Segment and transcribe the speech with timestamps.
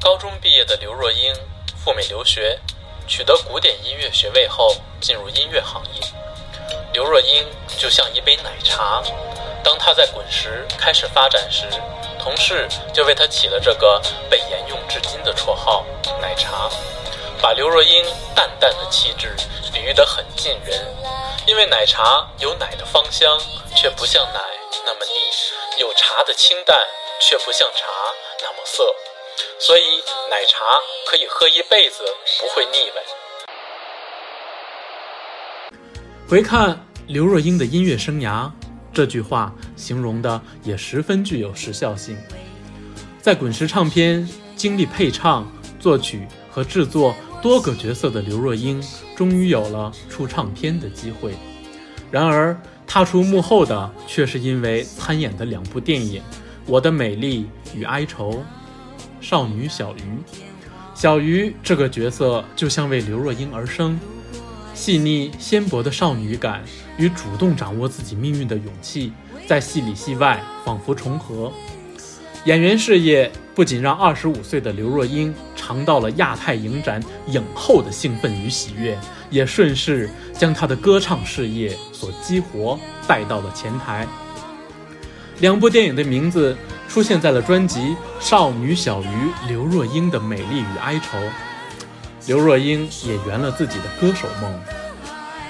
[0.00, 1.34] 高中毕业的刘若英
[1.76, 2.58] 赴美留学，
[3.06, 6.00] 取得古典音乐学位后进入音乐行业。
[6.92, 7.46] 刘若英
[7.76, 9.02] 就像一杯奶茶，
[9.62, 11.64] 当她在滚石开始发展时，
[12.18, 15.84] 同事就为她起了这个被沿用至今的绰号
[16.20, 16.70] “奶茶”，
[17.40, 18.04] 把刘若英
[18.34, 19.36] 淡淡的气质
[19.72, 20.86] 比喻得很近人。
[21.46, 23.38] 因为奶茶有奶的芳香，
[23.74, 24.40] 却不像奶
[24.84, 25.14] 那么腻；
[25.80, 26.78] 有茶的清淡，
[27.20, 27.86] 却不像茶
[28.42, 28.84] 那么涩。
[29.60, 29.82] 所以
[30.30, 30.58] 奶茶
[31.06, 32.04] 可以喝一辈子，
[32.40, 33.02] 不会腻味。
[36.28, 38.50] 回看刘若英的音乐生涯，
[38.92, 42.18] 这句话形容的也十分具有时效性。
[43.20, 48.82] 在滚石唱片经历配唱、作曲和制作多个角色的刘若英，
[49.16, 51.34] 终于有了出唱片的机会。
[52.10, 56.22] 然而，踏出幕后的却是因为参演的两部电影
[56.64, 58.32] 《我的美丽与哀愁》。
[59.20, 60.18] 少女小鱼，
[60.94, 64.00] 小鱼这个角色就像为刘若英而生，
[64.72, 66.64] 细腻纤薄的少女感
[66.96, 69.12] 与主动掌握自己命运的勇气，
[69.46, 71.52] 在戏里戏外仿佛重合。
[72.46, 78.96] 演员事业不仅让二十五岁的刘若英尝到了亚太影展影后的兴奋与喜悦，
[79.30, 84.06] 也顺势将她的歌唱事业所激活，带到了前台。
[85.40, 86.56] 两部电影的名字。
[86.88, 87.80] 出现在了专辑
[88.18, 89.06] 《少女小鱼》
[89.46, 91.18] 刘若英的美丽与哀愁，
[92.26, 94.58] 刘若英也圆了自己的歌手梦。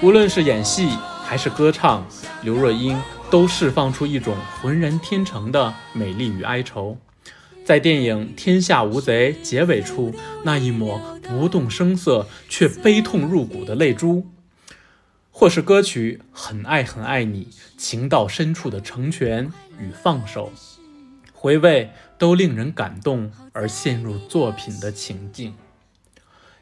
[0.01, 0.89] 无论是演戏
[1.23, 2.05] 还是歌唱，
[2.41, 6.97] 刘若英都释放出一种浑然天成的美丽与哀愁。
[7.69, 10.11] 在电影《天下无贼》结尾处，
[10.43, 14.25] 那一抹不动声色却悲痛入骨的泪珠，
[15.29, 17.45] 或是歌曲《很爱很爱你》
[17.77, 20.51] 情到深处的成全与放手。
[21.31, 25.53] 回味都令人感动而陷入作品的情境。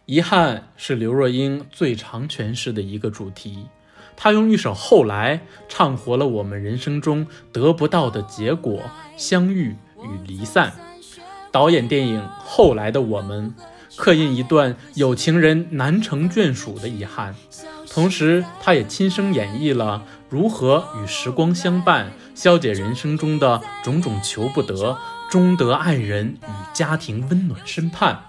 [0.08, 3.68] 遗憾是刘若英最常诠释的一个主题，
[4.18, 5.38] 她用一首《后来》
[5.70, 8.82] 唱活了我们人生中得不到的结果、
[9.16, 9.74] 相遇
[10.04, 10.74] 与离散。
[11.58, 13.52] 导演电影《后来的我们》，
[13.96, 17.34] 刻印一段有情人难成眷属的遗憾，
[17.90, 22.12] 同时他也亲身演绎了如何与时光相伴。
[22.36, 25.00] 消解人生中的种种求不得，
[25.32, 28.20] 终得爱人与家庭温暖身畔，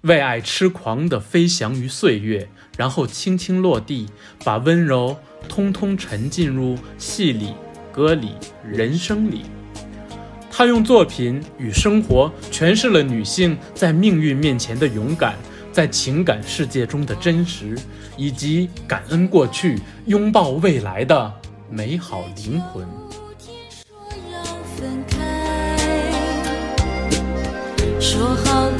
[0.00, 2.48] 为爱痴狂的飞翔于岁月，
[2.78, 4.08] 然后轻轻落地，
[4.42, 5.18] 把温柔
[5.50, 7.52] 通通沉浸入戏里、
[7.92, 8.30] 歌里、
[8.66, 9.42] 人生里。
[10.56, 15.34] 他用作品与生活诠释了女性在命运面前的勇敢，
[15.72, 17.76] 在情感世界中的真实，
[18.16, 21.32] 以及感恩过去、拥抱未来的
[21.68, 22.86] 美好灵魂。
[27.98, 28.70] 说好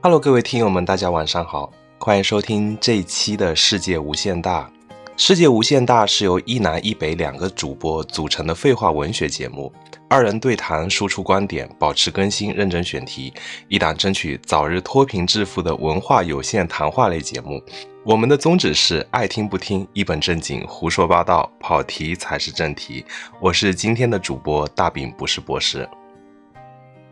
[0.00, 4.70] ？Hello，各位听友们，大家晚上好，欢迎收听这一期的世界无限大。
[5.16, 9.72] 世界无限大是由一南一北两个主播组成的废话文学节目，
[10.08, 13.34] 二人对谈，输出观点，保持更新，认真选题，
[13.66, 17.60] 一档争取早日脱贫致富的文化有限谈话类节目。
[18.04, 23.04] 我们的宗旨是爱听不听，一本正经胡说八道，跑题才是正题。
[23.40, 25.88] 我是今天的主播大饼，不是博士。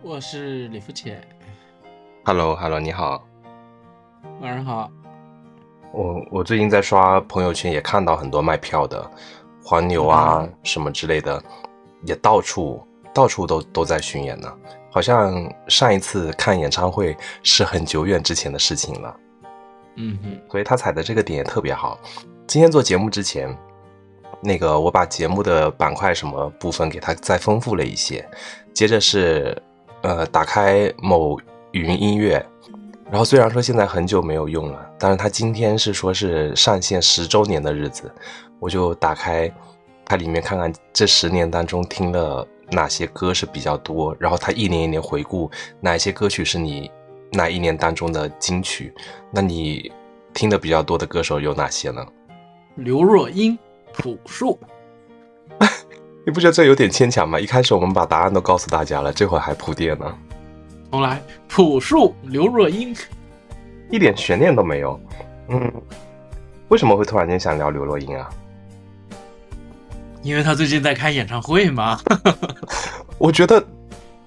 [0.03, 1.20] 我是李福浅。
[2.26, 3.25] Hello，Hello，你好。
[4.41, 4.91] 晚上好。
[5.92, 9.09] 我我最近在刷朋友圈，也看到很多卖票的，
[9.62, 11.41] 黄牛啊什么之类的，
[12.03, 12.84] 也到处
[13.15, 14.53] 到处都都在巡演呢。
[14.91, 15.32] 好像
[15.69, 19.16] 上一次看演唱会是很久远之前的事情了。
[19.95, 21.97] 嗯哼，所以他踩的这个点也特别好。
[22.45, 23.56] 今天做节目之前，
[24.41, 28.28] 那个我把节目的板块什么部分给他再丰富了一些。
[28.74, 29.56] 接着是
[30.03, 31.39] 呃，打开某
[31.77, 32.45] 云音乐。
[33.09, 38.11] 然后虽然说现在很久没有用了，但是它今天是说是上线十周年的日子，
[38.59, 39.53] 我就打开
[40.05, 45.49] 它里面看看这十年当中听了哪些歌是比较多，然后它一年一年回顾
[45.81, 46.91] 哪些歌曲是你
[47.31, 48.93] 那一年当中的金曲，
[49.31, 49.93] 那你
[50.34, 52.05] 听的比较多的歌手有哪些呢？
[52.75, 53.57] 刘若英、
[53.93, 54.59] 朴树，
[56.27, 57.39] 你不觉得这有点牵强吗？
[57.39, 60.13] 一开始我们把答案都告诉大家了，这会儿还铺垫呢。
[60.91, 62.94] 重来，朴树、刘若英，
[63.91, 64.98] 一点悬念都没有。
[65.48, 65.72] 嗯，
[66.68, 68.28] 为什么会突然间想聊刘若英啊？
[70.22, 71.98] 因为他最近在开演唱会嘛。
[73.18, 73.65] 我觉得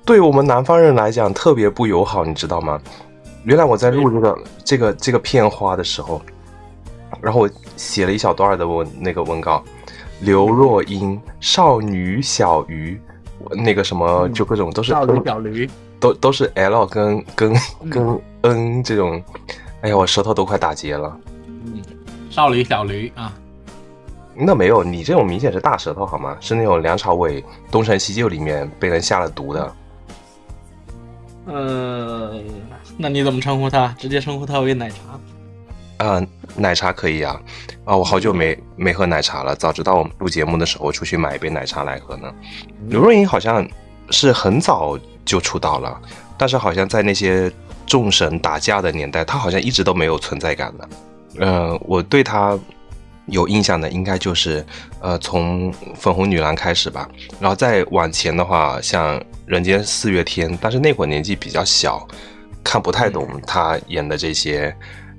[0.06, 2.79] 对我们南方人来讲特别不友好，你知道吗？
[3.44, 6.21] 原来我在录这个这个这个片花的时候，
[7.21, 9.63] 然后我写了一小段的文那个文稿，
[10.21, 13.00] 刘若英少女小鱼，
[13.51, 15.69] 那个什么就各种都是少女小驴，
[16.00, 17.54] 都都是 L 跟跟
[17.90, 19.22] 跟 N 这种，
[19.81, 21.16] 哎呀，我舌头都快打结了。
[21.48, 21.81] 嗯，
[22.30, 23.34] 少驴小驴啊，
[24.36, 26.38] 那没有，你这种明显是大舌头好吗？
[26.40, 29.75] 是那种梁朝伟《东成西就》里面被人下了毒的。
[31.46, 32.40] 呃，
[32.98, 33.88] 那你怎么称呼他？
[33.98, 36.06] 直接称呼他为奶茶。
[36.06, 36.25] 啊、
[36.56, 37.42] 奶茶可以啊，
[37.84, 42.34] 啊，我好久没没喝奶茶了，早知道我们录节目的时候出去买一杯奶茶来喝呢。
[42.88, 43.68] 刘若英好像
[44.10, 44.98] 是很早
[45.29, 46.01] 就出道了，
[46.39, 47.51] 但是好像在那些
[47.85, 50.89] 众神打架的年代，他好像一直都没有存在感的。
[51.37, 52.57] 呃，我对他
[53.27, 54.65] 有印象的应该就是
[54.99, 57.07] 呃从粉红女郎开始吧，
[57.39, 62.07] 然后再往前的话，像人间四月天，但是那会儿年纪比较小，
[62.63, 64.75] 看不太懂他演的这些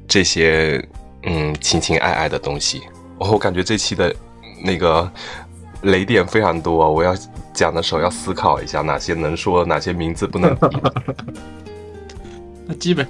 [0.09, 0.85] 这些
[1.23, 2.83] 嗯情情爱爱的东西。
[3.17, 4.13] 我感觉这期的
[4.65, 5.09] 那个
[5.83, 7.15] 雷点非常多，我要
[7.53, 10.61] 讲的时候要思考一下哪些能说，哪些名字不能提。
[12.67, 13.07] 那基本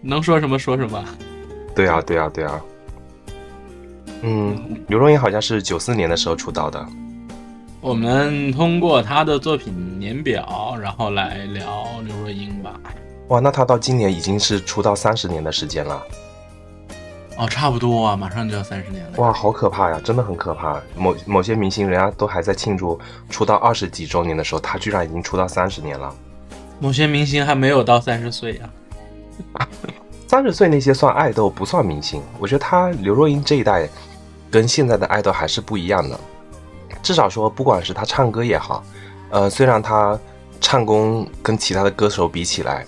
[0.00, 1.02] 能说什么说什么。
[1.74, 2.60] 对啊，对啊，对啊。
[4.22, 6.86] 嗯，刘若英好像是九四年的时候出道的。
[7.80, 12.78] 我们通过她的作品年表，然后来聊刘若英吧。
[13.28, 16.00] 哇，那她到今年已经是出道三十年的时间了。
[17.36, 19.12] 哦，差不多啊，马上就要三十年了。
[19.16, 20.80] 哇，好可怕呀，真的很可怕。
[20.96, 22.98] 某某些明星，人家都还在庆祝
[23.30, 26.14] 出道二十几周年的时候，他居然已经出道三十年了。
[26.78, 28.70] 某些明星还没有到三十岁啊。
[30.28, 32.22] 三十岁那些算爱豆，不算明星。
[32.38, 33.88] 我觉得他刘若英这一代，
[34.50, 36.18] 跟现在的爱豆还是不一样的。
[37.02, 38.82] 至少说，不管是他唱歌也好，
[39.30, 40.18] 呃，虽然他
[40.60, 42.86] 唱功跟其他的歌手比起来，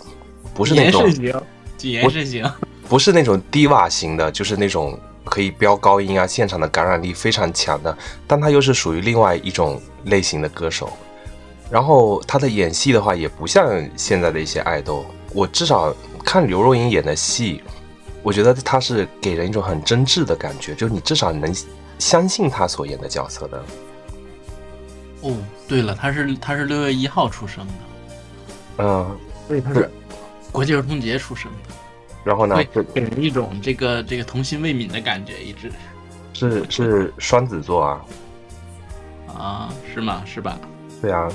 [0.54, 1.42] 不是那种谨言慎行，
[1.76, 2.52] 谨言慎行。
[2.94, 7.98] 不是那种低瓦型的，就是那种可以飙高音啊，现场的感染力非常强的。
[8.24, 10.88] 但他又是属于另外一种类型的歌手。
[11.68, 15.04] 然后他的演戏的话，也不像现在的一些爱豆。
[15.32, 15.92] 我至少
[16.24, 17.64] 看刘若英演的戏，
[18.22, 21.52] 我觉得她是给人一种很真挚的感觉，就是你至少能
[21.98, 23.64] 相信她所演的角色的。
[25.22, 25.36] 哦，
[25.66, 27.72] 对了，他是他是六月一号出生的，
[28.84, 29.18] 嗯，
[29.48, 29.90] 所以他是
[30.52, 31.74] 国际儿童节出生的，
[32.24, 35.70] 然后呢会，给人一种这个这个童心未泯的感觉，一直
[36.32, 38.04] 是是双子座啊。
[39.28, 40.22] 啊，是吗？
[40.24, 40.58] 是吧？
[41.02, 41.28] 对啊，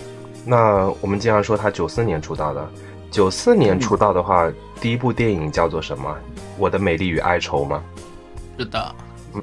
[0.46, 2.70] 那我们经常说他九四年出道的，
[3.12, 4.52] 九四年出道的话，
[4.82, 6.18] 第一部电影叫做什么？
[6.58, 7.84] 我的美丽与哀愁吗？
[8.58, 8.96] 是的，
[9.36, 9.42] 嗯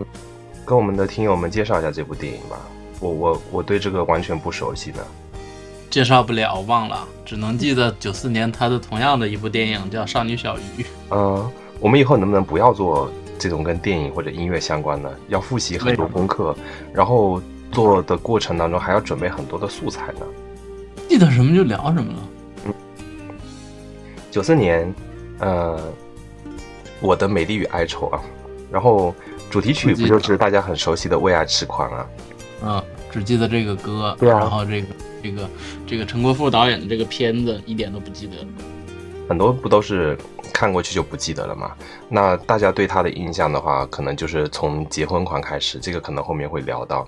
[0.64, 2.58] 跟我们的听友们介绍一下这部电影吧。
[2.98, 5.06] 我我我对这个完全不熟悉的。
[5.90, 10.82] 介绍不了，忘了，只能记得九四年他的同样的一部电影叫《少女小鱼》。
[11.10, 11.50] 嗯，
[11.80, 15.18] 我们以后能不能不要做这种跟电影或者音乐相关的？
[15.28, 16.54] 要复习很多功课，
[16.92, 17.40] 然后
[17.70, 20.26] 做的过程当中还要准备很多的素材呢。
[21.08, 22.74] 记得什么就聊什么了。
[24.30, 24.94] 九四年，
[25.38, 25.80] 呃，
[27.00, 28.20] 我的美丽与哀愁啊，
[28.70, 29.14] 然后
[29.48, 32.06] 主题曲不就是大家很熟悉的《为爱痴狂》啊？
[32.62, 34.88] 嗯，只记得这个歌，对啊然后这个
[35.26, 35.50] 这个
[35.86, 38.34] 这个陈国富导演的这个片子一点都不记得。
[39.28, 40.16] 很多不都是
[40.52, 41.74] 看过去就不记得了吗？
[42.08, 47.02] 那大家对他的印象的话，可能就是从《结婚狂》开始，这个可能后面会聊到。《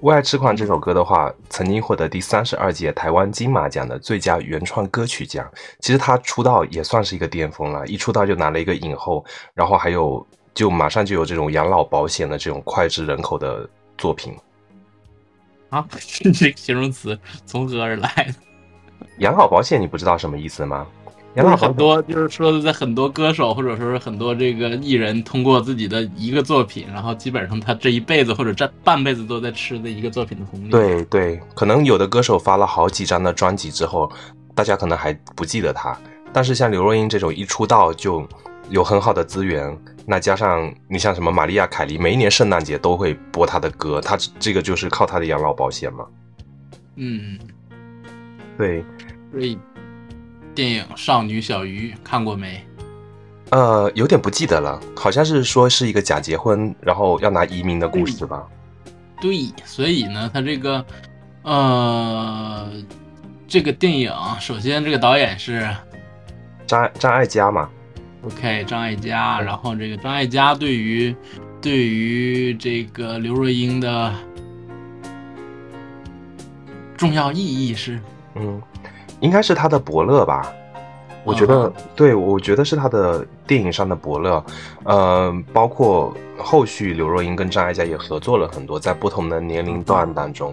[0.00, 5.46] 为爱痴狂》这首歌的话，曾经获得第三十二届台湾金马奖的最佳原创歌曲奖。
[5.80, 9.22] 其实他出道也算是一个巅峰了，一出道就拿了一个影后，
[9.52, 14.34] 然后还有就马上就有这种养老保险的这种脍炙人口的作品。
[15.70, 15.86] 啊，
[16.34, 18.34] 这个形容词从何而来的？
[19.18, 20.86] 养老保险你不知道什么意思吗？
[21.34, 34.10] 养老保险很多，就是说的，在很多歌手或者说是很多这个艺人，通过自己的一个作品，然后基本上他这一辈子或者这半辈子都在吃的一个作品的红利。，对对，可能有的歌手发了好几张的专辑之后，
[34.54, 35.96] 大家可能还不记得他。
[36.32, 38.26] 但是像刘若英这种一出道就
[38.70, 39.76] 有很好的资源，
[40.10, 46.06] 那加上你像什么玛利亚·凯莉，每一年圣诞节都会播她的歌，她这个就是靠她的养老保险嘛。
[46.96, 47.38] 嗯，
[48.56, 48.82] 对，
[49.30, 49.58] 所以
[50.54, 52.66] 电影《少女小鱼》看过没？
[53.50, 58.46] 呃，有点不记得了，好像是说是一个假结婚，然后要拿移民的故事吧。
[59.20, 60.82] 对，所以呢，他这个
[61.42, 62.66] 呃，
[63.46, 64.10] 这个电影
[64.40, 65.68] 首先这个导演是
[66.66, 67.68] 张张艾嘉嘛，
[68.24, 71.14] OK 张艾嘉，然后这个张艾嘉对于
[71.60, 74.12] 对于这个刘若英的
[76.96, 78.00] 重要意义是？
[78.34, 78.60] 嗯，
[79.20, 80.52] 应该是他的伯乐吧。
[81.24, 84.42] 我觉得，对，我觉得是他的电影上的伯乐，
[84.84, 90.52] 呃，包括后续刘若英跟张艾嘉也合作了很多，在不同的年龄段当中，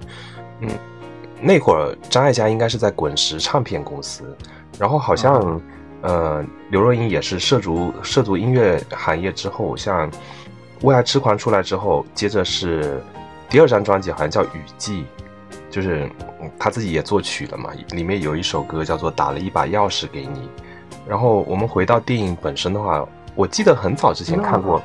[0.60, 0.70] 嗯，
[1.40, 4.36] 那会儿张艾嘉应该是在滚石唱片公司，
[4.78, 5.62] 然后好像，
[6.06, 10.10] 呃，刘若英也是涉足涉足音乐行业之后，像
[10.82, 13.02] 《为爱痴狂》出来之后，接着是
[13.50, 15.02] 第二张专辑好像叫《雨季》。
[15.68, 16.10] 就是
[16.58, 20.40] 他自己也作曲了嘛，里面有一首歌叫做《打了一把钥匙给你》。
[21.06, 24.82] 然后我们回到电影本身的话，我记得很早之前看过，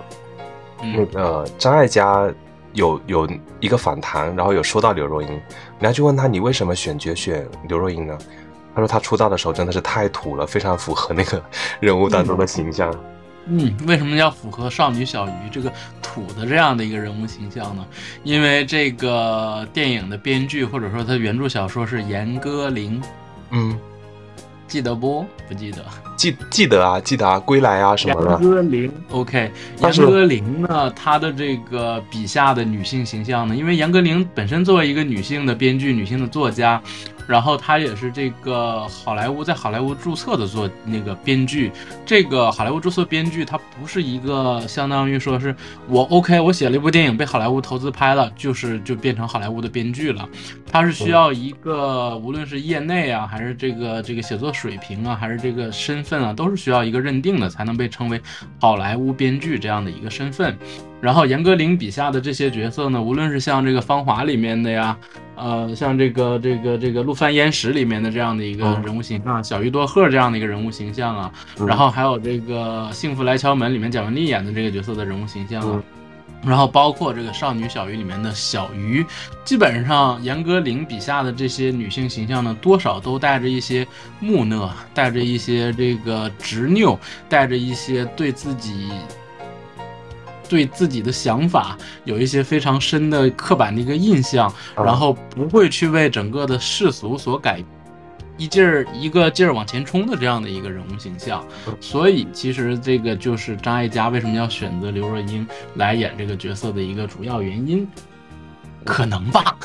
[0.83, 2.29] 那个张艾嘉
[2.73, 3.29] 有有
[3.61, 5.29] 一个访谈，然后有说到刘若英，
[5.79, 8.19] 然后就问他你为什么选角选刘若英呢？
[8.75, 11.43] 他说他出道的时候真的是太土了，非常符合那个
[11.81, 12.95] 人物当中的形象。
[13.47, 15.73] 嗯，为什么要符合少女小鱼这个
[16.03, 17.85] 土的这样的一个人物形象呢？
[18.23, 23.03] 因为这个电影的编剧或者说他原著小说是严歌苓，
[23.51, 23.77] 嗯，
[24.69, 25.25] 记得不？
[25.49, 25.83] 不记得？
[26.17, 28.31] 记记得啊，记得啊，归来啊什么的。
[28.31, 29.51] 严歌苓，OK，
[29.81, 36.81] 严歌苓呢，她的这个笔下的女性形象呢，因为严歌苓本身作为一个女性的编剧、女性的作家。
[37.31, 41.71] 然后他也是这个好莱坞在好莱坞注册的做那个编剧，
[42.05, 45.55] 这个好莱坞注册编剧他不是一个相当于说是
[45.89, 50.29] 我 OK 我写了一部电影被好莱坞投资拍了，就是就变成好莱坞的编剧了，
[50.73, 58.21] 他是需要一个无论是业内啊还是这个这个写作水平啊还是这个身份啊都是需要一个认定的才能被称为
[58.59, 60.59] 好莱坞编剧这样的一个身份。
[61.01, 64.95] 然后严歌苓笔下的这些角色呢，无论是像这个《芳华》里面的呀，
[65.35, 71.33] 呃，像这个这个这个《陆犯焉识》里面的这样的一个人物形象，小鱼多鹤这样的一个人物形象啊，
[71.67, 75.83] 然后还有这个《幸福来敲门》里面蒋雯丽演的这个角色的人物形象啊，
[76.45, 79.03] 然后包括这个《少女小鱼》里面的小鱼，
[79.43, 83.87] 基本上严歌苓笔下的这些女性形象呢，多少都带着一些
[84.21, 88.91] 木讷，带着一些这个执拗，带着一些对自己。
[90.51, 97.63] 对自己的想法有一些非常深的刻板的一个印象，然后不会去为整个的世俗所改，
[98.37, 101.47] 一劲儿一个劲儿往前冲的这样的一个人物形象。
[101.81, 107.87] 所以，其实这个就是张艾嘉为什么要选择刘若英来演这个角色的一个主要原因，
[108.85, 109.57] 可能吧？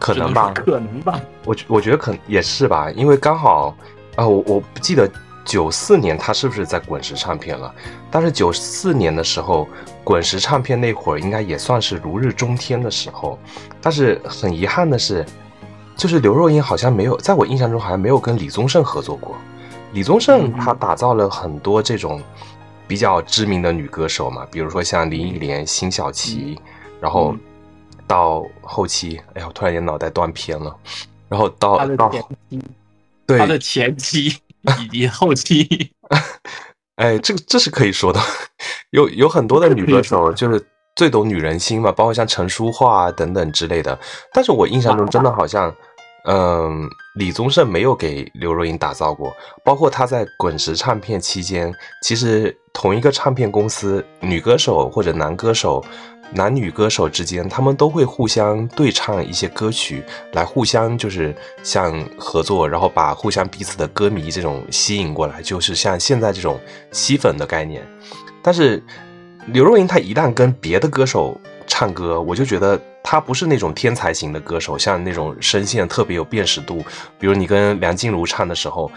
[0.00, 0.52] 可能吧？
[0.52, 1.20] 可能吧？
[1.44, 3.76] 我我觉得可也是吧，因为刚好
[4.16, 5.08] 啊，我我不记得。
[5.46, 7.72] 九四年他是不是在滚石唱片了？
[8.10, 9.68] 但是九四年的时候，
[10.06, 13.36] 滚石唱片那会儿应该也算是如日中天的时候。
[13.80, 15.26] 但是很遗憾的是，
[15.96, 19.36] 就是刘若英好像没有，在我印象中好像没有跟李宗盛合作过。
[19.92, 22.22] 李宗盛他打造了很多这种
[22.86, 26.56] 比较知名的女歌手嘛，比如说像林忆莲、辛晓琪，
[27.00, 27.34] 然后
[28.06, 30.72] 到后期，哎呀，我突然间脑袋断片了。
[31.28, 32.12] 然后到到
[33.26, 34.36] 对他的前期。
[34.80, 35.92] 以及后期，
[36.98, 38.18] 哎，这个这是可以说的，
[38.96, 40.58] 有有很多的女歌手就是
[40.94, 43.98] 最懂女人心嘛，包括像陈淑桦啊等等之类的。
[44.32, 45.70] 但是我印象中真的好像，
[46.24, 49.30] 嗯，李宗盛没有给刘若英打造过，
[49.62, 51.70] 包括他在滚石唱片期间，
[52.02, 55.84] 其实同一个唱片公司，女歌手或者男歌手。
[56.32, 66.58] 男女歌手之间，他们都会互相对唱一些歌曲，来互相就是像合作，然后把互相彼此的歌迷这种吸引过来，就是像现在这种
[66.90, 67.80] 吸粉的概念。
[68.46, 68.80] 但是
[69.46, 71.36] 刘若英她一旦跟别的歌手
[71.66, 76.84] 唱歌，我就觉得她不是那种天才型的歌手，像那种声线特别有辨识度。
[77.18, 78.88] 比如你跟梁静茹唱的时候，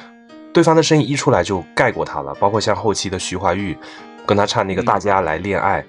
[0.54, 2.32] 对方的声音一出来就盖过她了。
[2.36, 3.76] 包括像后期的徐怀钰
[4.24, 5.82] 跟她唱那个《大家来恋爱》。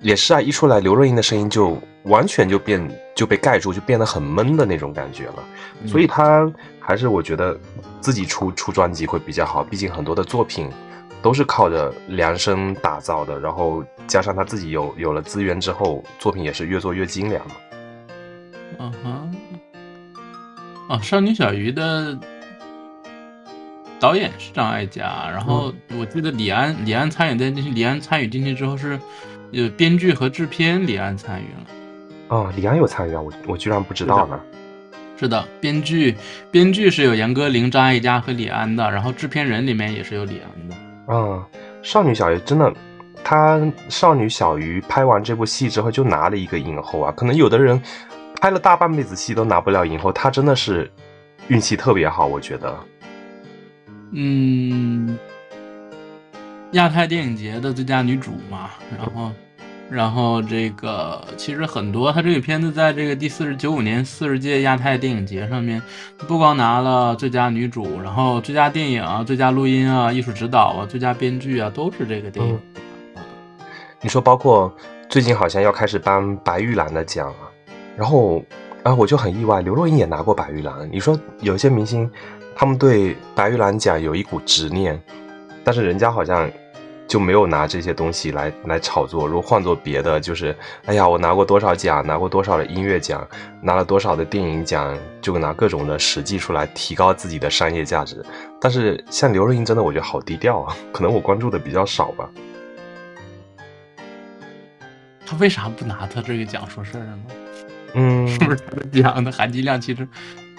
[0.00, 5.44] 也是啊，一出来刘若英的声音就完全就变就被盖住，就变得很闷的那种感觉了。
[5.86, 7.56] 所以她还是我觉得
[8.00, 10.68] 自己出出专辑会比较好，毕竟很多的作品
[11.26, 17.54] 都是靠着量身打造的，然后加上他自己有有了资源之后，作品也是越做越精良嘛。
[18.78, 19.36] 嗯哼，
[20.88, 22.16] 啊，少女小鱼的
[23.98, 28.96] 导演是张艾嘉，然后我记得李安李安参与在进去，李安参与进去之后是。
[29.52, 31.66] 呃，编剧和制片李安参与了。
[32.28, 34.38] 哦，李安有参与啊，我我居然不知道呢。
[35.18, 36.14] 是的，编剧
[36.52, 40.76] 编剧是有严歌苓、张艾嘉和李安的，然后制片人里面也是有李安的。
[41.08, 41.44] 嗯，
[41.82, 42.72] 少女小鱼真的，
[43.22, 47.80] 她少女小鱼拍完这部戏之后就拿了一个影后啊，可能有的人
[48.40, 50.90] 拍了大半辈子戏都拿不了影后，她真的是
[51.48, 52.76] 运气特别好，我觉得。
[54.12, 55.18] 嗯。
[56.72, 59.30] 亚太电影节的最佳女主嘛，然后
[59.88, 65.80] 然后这个其实很多，他这个片子在这个第四十九五年四十届亚太电影节上面，
[66.26, 72.60] 不光拿了最佳女主，然后最佳电影啊、最佳录音啊、艺术指导啊、最佳编剧啊，都是这个电影。
[74.00, 74.74] 你说，包括
[75.08, 77.46] 最近好像要开始颁白玉兰的奖啊，
[77.96, 78.42] 然后
[78.82, 80.88] 啊，我就很意外，刘若英也拿过白玉兰。
[80.90, 82.10] 你说有些明星，
[82.56, 85.00] 他们对白玉兰奖有一股执念，
[85.62, 86.50] 但是人家好像。
[87.06, 89.26] 就没有拿这些东西来来炒作。
[89.26, 90.54] 如果换做别的，就是
[90.86, 93.26] 哎呀，我拿过多少奖，拿过多少的音乐奖，
[93.62, 98.24] 拿了多少的电影奖，就拿各种的实际出来提高自己的商业价值。
[98.60, 102.28] 但是像刘若英，真的我觉得好低调啊， 可能我关注的比较少吧。
[105.24, 107.18] 他为啥不拿他这个奖说事儿呢？
[107.94, 110.06] 嗯，是不是他的奖的含金量其实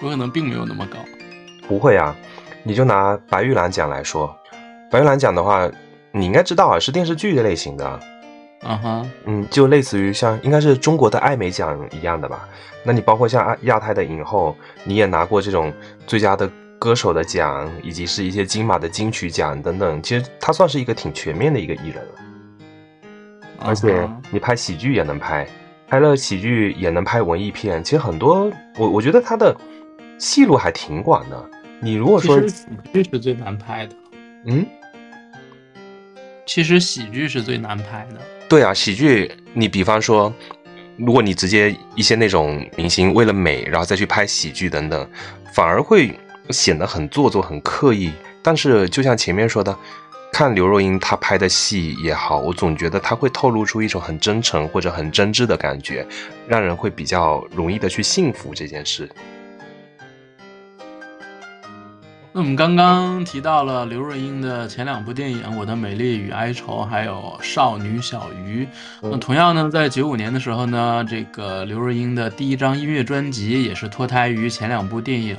[0.00, 0.98] 有可能并没有那么高？
[1.68, 2.16] 不会啊，
[2.62, 4.34] 你就拿白玉兰奖来说，
[4.90, 5.70] 白玉兰奖的话。
[6.18, 8.00] 你应该知道啊，是电视剧类型的，
[8.62, 12.48] 嗯哼，嗯，就类似于像应该是中国的艾美奖一样的吧？
[12.82, 15.72] 那你包括像亚亚太的影后，你也拿过这种
[16.06, 22.12] 最佳的歌手的奖，以及是一些金马的金曲奖等等，其实他算是一个挺全面的一个艺人了。
[23.60, 25.46] 而且你拍喜剧也能拍，
[25.88, 29.56] 拍了喜剧也能拍文艺片，其实很多我我觉得他的
[30.18, 31.50] 戏路还挺广的。
[31.80, 33.96] 你如果说喜剧是最难拍的，
[34.46, 34.66] 嗯。
[36.48, 38.18] 其实喜剧是最难拍的。
[38.48, 40.32] 对啊，喜剧，你比方说，
[40.96, 45.06] 如果你直接一些那种明星为了美，然后再去拍喜剧等等，
[45.52, 48.10] 反而会显得很做作、很刻意。
[48.42, 49.76] 但是就像前面说的，
[50.32, 56.06] 看刘若英她拍的戏也好，我总觉得她会透露出一种很真诚或者很真挚的感觉，
[56.46, 59.06] 让人会比较容易的去信服这件事。
[62.32, 68.64] 那我们刚刚提到了刘若英的前两部电影《我的美丽与哀愁》，还有《少女小鱼》。
[69.00, 75.36] 那同样呢，在九五年的时候呢，这个刘若英的第一张音乐专辑也是脱胎于前两部电影，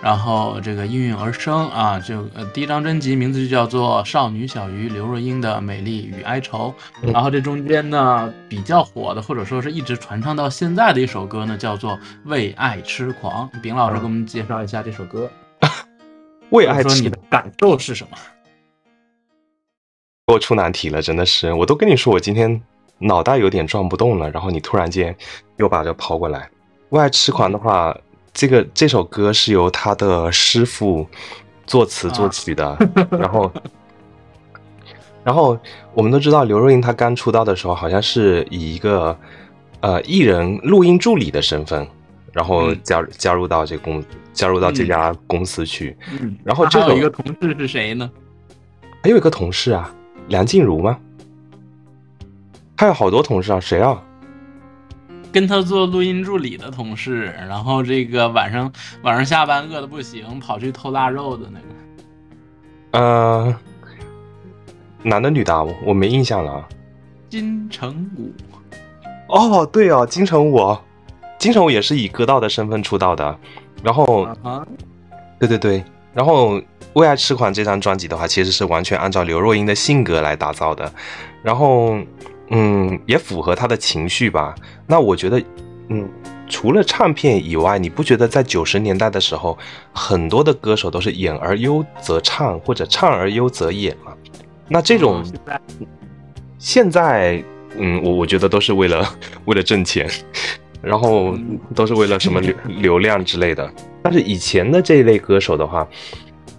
[0.00, 1.98] 然后这个应运而生啊。
[1.98, 6.72] 就呃，第一张专辑名字就叫做《少女小鱼》，刘若英的美丽与哀愁。
[7.02, 11.94] 然后这中间呢，比较火的或者说是一直传唱到现在的一首歌呢，叫做
[12.24, 13.50] 《为爱痴狂》。
[13.60, 15.28] 丙老师给我们介绍一下这首歌。
[16.52, 18.16] 为爱痴，你的感受是什么？
[20.26, 22.62] 给我出难题了，真的是，我都跟你说，我今天
[22.98, 25.16] 脑袋有点转不动了，然后你突然间
[25.56, 26.48] 又把这抛过来。
[26.90, 27.96] 为爱痴狂的话，
[28.34, 31.06] 这个这首歌是由他的师傅
[31.66, 32.76] 作词作曲的，
[33.10, 33.50] 然后，
[35.24, 35.58] 然后
[35.94, 39.18] 我们都知道，刘若英她刚出道的时候，好像是以一个
[39.80, 41.88] 呃艺人录音助理的身份。
[42.32, 48.10] 然后加加入到这公加入到这家公司去，嗯，然后这有一个同事是谁呢？
[49.02, 49.94] 还有一个同事啊，
[50.28, 50.98] 梁静茹吗？
[52.76, 54.02] 还有好多同事啊，谁啊？
[55.32, 58.70] 跟他做录音助理的同事，然后这个晚上
[59.02, 61.66] 晚上下班饿的不行，跑去偷腊肉的那个。
[62.98, 63.54] 呃，
[65.02, 66.68] 男的女的，我没印象了。
[67.28, 68.32] 金城武。
[69.28, 70.76] 哦，对哦，金城武。
[71.42, 73.36] 金城武也是以歌道的身份出道的，
[73.82, 74.28] 然后，
[75.40, 75.82] 对对对，
[76.14, 76.56] 然后
[76.92, 80.88] 《为爱痴狂》这张专辑的话，其实是完全按照刘若英的性格来打造的，
[81.42, 81.98] 然后，
[82.50, 84.54] 嗯，也符合她的情绪吧。
[84.86, 85.42] 那我觉得，
[85.88, 86.08] 嗯，
[86.48, 89.58] 除了唱片以外，你不觉得在九十年代的时候，
[89.92, 94.12] 很多的歌手都是演而优则唱，或者唱而优则演吗？
[94.68, 95.24] 那这种，
[96.56, 97.42] 现在，
[97.76, 99.04] 嗯，我我觉得都是为了
[99.46, 100.08] 为了挣钱。
[100.82, 101.38] 然后
[101.76, 105.86] 都是为了什么流流量之类的，但是以前的这一类歌手的话，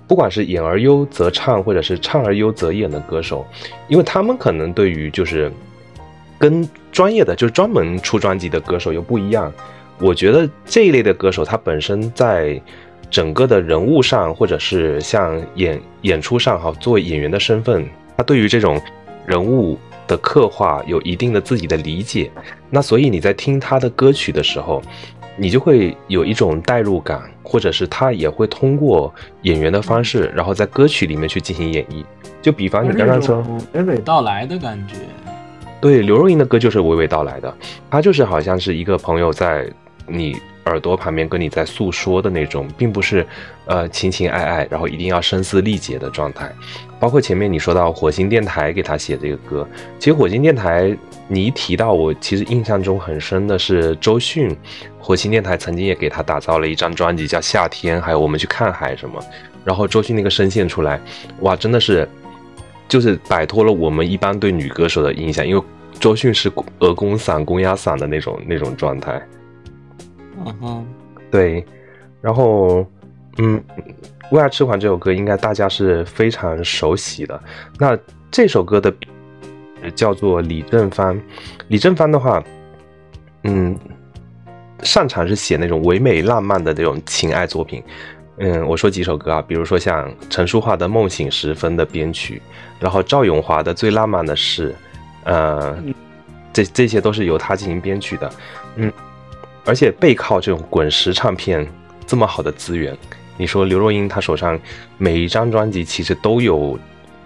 [0.07, 3.45] 不管是演而优则唱，或者是唱而优则演的歌手，
[3.89, 5.51] 因为他们可能对于就是
[6.39, 9.51] 跟专业的就是专门出专辑的歌手又不一样。
[9.99, 12.61] 我觉得这一类的歌手，他本身在
[13.11, 18.81] 整个的人物上，或者是像演演出上哈，作为演员的身份，他对于这种
[19.25, 19.77] 人物。
[20.07, 22.31] 的刻画有一定的自己的理解，
[22.69, 24.81] 那所以你在听他的歌曲的时候，
[25.37, 32.03] 你就会有一种代入感，或者是他也会通过演员的方式，然后在歌曲里面去进行演绎。
[32.41, 34.95] 就比方你刚刚说娓娓道来的感觉，
[35.79, 37.53] 对，刘若英的歌就是娓娓道来的，
[37.89, 39.69] 他就是好像是一个朋友在
[40.07, 40.35] 你。
[40.65, 43.27] 耳朵旁边跟你在诉说的那种，并不是，
[43.65, 46.49] 呃，情情爱爱，然后一定要声嘶力竭的状态。
[47.03, 49.67] 包括前面你说到火星电台给他写这个歌，
[49.99, 54.55] 其实火星电台你一提到，我其实印象中很深的是周迅，
[55.01, 59.21] 火星电台曾经也给他打造了一张专辑叫《夏天》，还有我们去看海什么。
[59.65, 60.97] 然后周迅那个声线出来，
[61.41, 62.07] 哇，真的是，
[62.87, 65.63] 就是摆脱了我们一般对女歌手的印象，因为。
[65.99, 69.21] 周迅是鹅公嗓、公鸭嗓的那种那种状态。
[70.37, 70.85] 嗯哼，
[71.29, 71.63] 对，
[72.19, 72.85] 然后
[73.37, 73.61] 嗯，
[74.31, 77.39] 《为爱痴狂》这首歌应该大家是非常熟悉的。
[77.77, 77.97] 那
[78.31, 78.93] 这首歌的
[79.95, 81.21] 叫做李正帆，
[81.67, 82.43] 李正帆的话，
[83.43, 83.77] 嗯，
[84.81, 87.83] 擅长是写那种唯美浪漫的这种情爱作品。
[88.37, 92.41] 嗯，我说几首歌啊，比如说像陈淑桦的《梦醒时分》的编曲，
[92.79, 94.71] 然后赵咏华的《最浪漫的事》，
[95.25, 95.77] 呃，
[96.51, 98.33] 这这些都是由他进行编曲的。
[98.77, 98.91] 嗯，
[99.65, 101.67] 而且背靠这种滚石唱片
[102.07, 102.97] 这么好的资源，
[103.37, 104.59] 你说刘若英她手上
[104.97, 106.77] 每一张专辑其实都有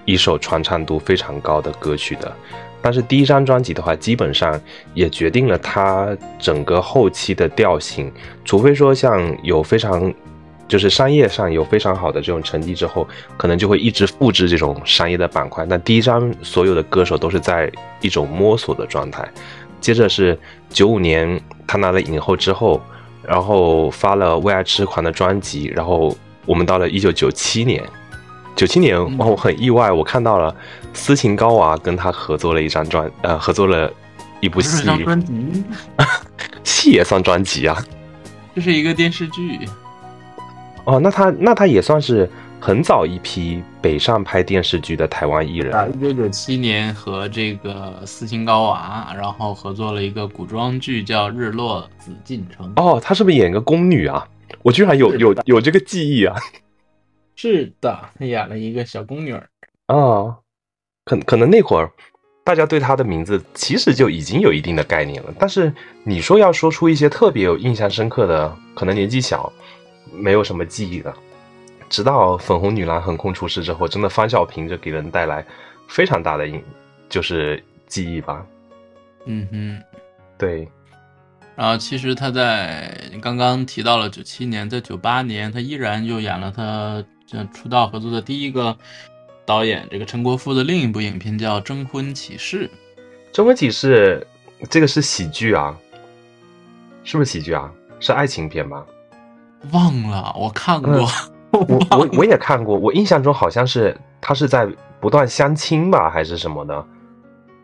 [0.06, 2.32] 一首传唱度非常高的歌曲的，
[2.82, 4.60] 但是第一张专辑的话，基本上
[4.94, 8.12] 也决定了她整个后期的调性，
[8.46, 10.14] 除非说像有非常。
[10.70, 15.66] 就是商业上有非常好的这种成绩之后，可能就会一直复制这种商业的板块。
[15.66, 19.26] 那第一张所有的歌手都是在一种摸索的状态，
[19.80, 20.38] 接着是
[20.70, 22.82] 九五年他拿了影后之后，
[23.28, 27.84] 然后发了《为爱痴狂》的专辑，然后我们到了一九九七年，
[28.56, 30.56] 九七年我很意外，我看到了
[30.94, 33.92] 斯琴高娃跟他合作了一张专，呃，合作了
[34.40, 35.64] 一部戏，专辑，
[36.64, 37.78] 戏也算专辑啊，
[38.56, 39.60] 这是一个电视剧。
[40.86, 45.88] 哦，那他那他也算是很早一批北上拍电视剧的台湾艺人啊。
[45.88, 52.74] 一九九七年和这个斯琴高娃，然后合作了一个古装剧叫《日落紫禁城》。
[52.82, 54.28] 哦，他是不是演个宫女啊？
[54.64, 56.36] 我居然有有有这个记忆啊！
[57.36, 59.48] 是的，他演了一个小宫女儿。
[59.86, 60.38] 啊，
[61.06, 61.92] 可可能那会儿
[62.44, 69.52] 大家对他的名字其实就已经有一定的概念了，但是你说要说出一些特别有印象深刻的，可能年纪小。
[70.14, 71.14] 没有什么记忆的，
[71.90, 75.46] 直到粉红女郎横空出世之后，真的方小平就给人带来
[75.88, 76.64] 非常大的影，
[77.10, 78.46] 就是记忆吧。
[79.26, 79.84] 嗯哼，
[80.38, 80.68] 对。
[81.56, 87.04] 然后其实他在刚刚提到了九七年，在九八年他依然又演了他
[87.54, 88.78] 出道合作的第一个
[89.46, 92.70] 导演这个陈国富的另一部影片叫《征婚启事》。
[93.34, 94.26] 征婚启事
[94.70, 95.76] 这个是喜剧啊？
[97.04, 97.72] 是不是喜剧啊？
[98.00, 98.86] 是爱情片吧？
[99.72, 101.10] 忘了，我看过，
[101.52, 104.68] 我我我也看过，我印象中好像是他是在
[105.00, 106.86] 不断相亲吧，还是什么的？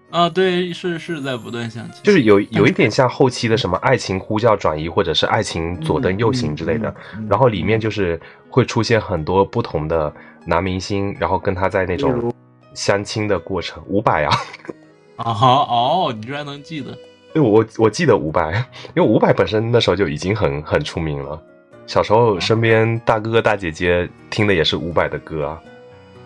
[0.10, 6.93] 啊，对，是是在不断相亲，就是有有一点像后期的什么爱情呼叫转移，或者是爱情左灯右行之类的。
[7.28, 8.19] 然后里面就是
[8.50, 10.13] 会出现很多不同的
[10.46, 12.32] 男明星，然后跟他在那种
[12.76, 13.84] 相亲的过程。
[13.88, 14.32] 伍佰啊，
[15.17, 16.91] 啊哈哦，你居然能记得？
[17.34, 18.54] 因为我我记得伍佰，
[18.96, 21.41] 因为伍佰本身那时候就已经很很出名了。
[21.86, 25.62] 小时候，身边大哥哥大姐姐听的也是伍佰的歌啊，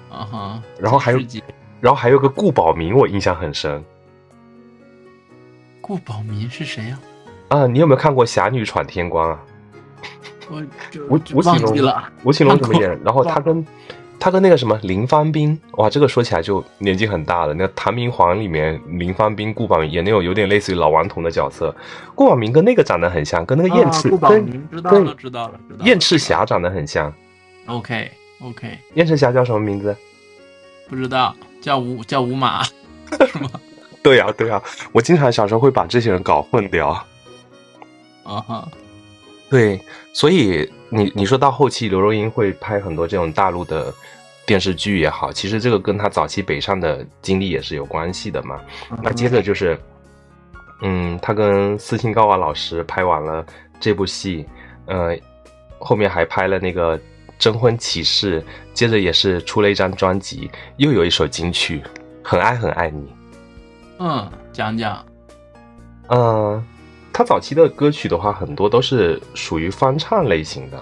[0.09, 1.19] 啊哈，然后还有，
[1.81, 3.83] 然后还有个顾宝明，我印象很深。
[5.81, 6.99] 顾宝明是谁呀？
[7.49, 9.39] 啊，你有没有看过《侠女闯天关》啊？
[10.49, 10.63] 我
[11.09, 12.89] 吴吴奇隆，吴奇隆怎么演？
[13.03, 13.65] 然后他跟。
[14.19, 17.53] 他跟那个什么林芳斌，哇，这个说起来就年纪很大了。
[17.53, 21.73] 那《唐明皇》里面林芳斌、顾宝明演那种有点类似于老顽童的角色。
[22.15, 25.85] 顾宝明跟那个长得很像，跟那个燕赤，跟知道了，知道了，知道了。
[25.85, 27.13] 燕赤霞长得很像。
[27.67, 28.09] OK
[28.41, 28.77] OK。
[28.95, 29.95] 燕赤霞叫什么名字？
[30.89, 32.63] 不知道，叫吴叫吴马，
[33.11, 33.49] 是吗？
[34.01, 36.89] 对呀对呀，我经常小时候会把这些人搞混掉。
[38.23, 38.67] 啊哈。
[39.49, 39.79] 对，
[40.13, 43.93] 所以你你说到后期，刘若英会拍很多这种大陆的
[44.45, 48.59] 电视剧也好，其实这个跟她早期北上的经历也是有关系的嘛。
[49.01, 49.79] 那接着就是，
[50.81, 53.45] 嗯，她跟斯琴高娃老师拍完了
[53.79, 54.45] 这部戏，
[54.85, 55.17] 呃，
[55.79, 56.97] 后面还拍了那个
[57.39, 58.41] 《征婚启事》，
[58.73, 61.79] 接着也是出了一张专辑，又有一首金曲，
[62.21, 63.01] 《很爱很爱你》。
[63.99, 65.05] 嗯，讲讲。
[66.09, 66.61] 嗯。
[67.17, 70.79] 他早期的歌曲的话，很多都是属于翻唱类型的。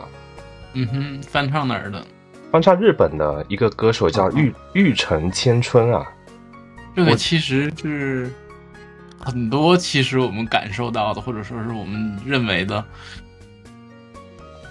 [0.74, 2.06] 嗯哼，翻唱哪儿的？
[2.52, 6.06] 翻唱日本的一个歌手叫玉玉城千春啊。
[6.93, 8.30] 这个其实是
[9.17, 12.84] 很多，其实我们感受到的，或者说是我们认为的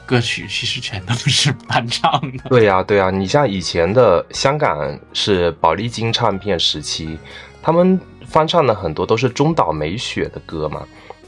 [0.04, 2.50] 歌曲，其实全都是翻唱的。
[2.50, 7.16] 对呀，对呀，你像以前的香港是宝丽金唱片时期，
[7.62, 10.82] 他们翻唱的很多都是中岛美雪的歌嘛。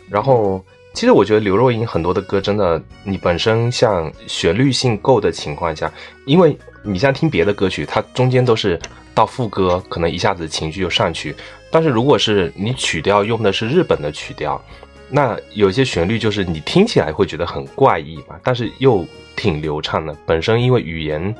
[0.09, 0.65] 然后，
[0.95, 5.93] 其实我觉得刘若英很多的歌真的，你本身像旋律性够的情况下，
[6.25, 8.81] 因为你像听别的歌曲，它中间都是
[9.15, 11.35] 到副歌，可能一下子情绪就上去。
[11.71, 14.63] 但是如果是你曲调用的是日本的曲调，
[15.09, 20.17] 那有些旋律就是你听起来会觉得很怪异嘛，但是又挺流畅的。
[20.25, 21.35] 本身因为语言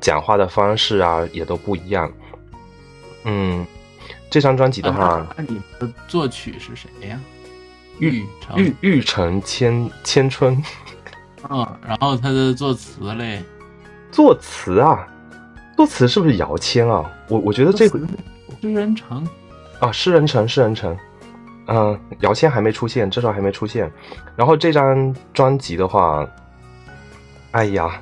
[0.00, 2.12] 讲话的方式啊也都不一样，
[3.24, 3.66] 嗯。
[4.30, 7.20] 这张专辑的话，那你的作曲是谁呀？
[7.98, 8.26] 玉
[8.56, 10.62] 玉玉成千千春。
[11.50, 13.42] 嗯，然后他的作词嘞？
[14.10, 15.06] 作词啊，
[15.76, 17.04] 作词是不是姚谦啊？
[17.28, 17.98] 我我觉得这个
[18.60, 19.26] 诗人城
[19.80, 20.96] 啊，诗人城，诗人城。
[21.66, 23.90] 嗯，姚谦还没出现，这时候还没出现。
[24.36, 26.26] 然后这张专辑的话，
[27.52, 28.00] 哎呀，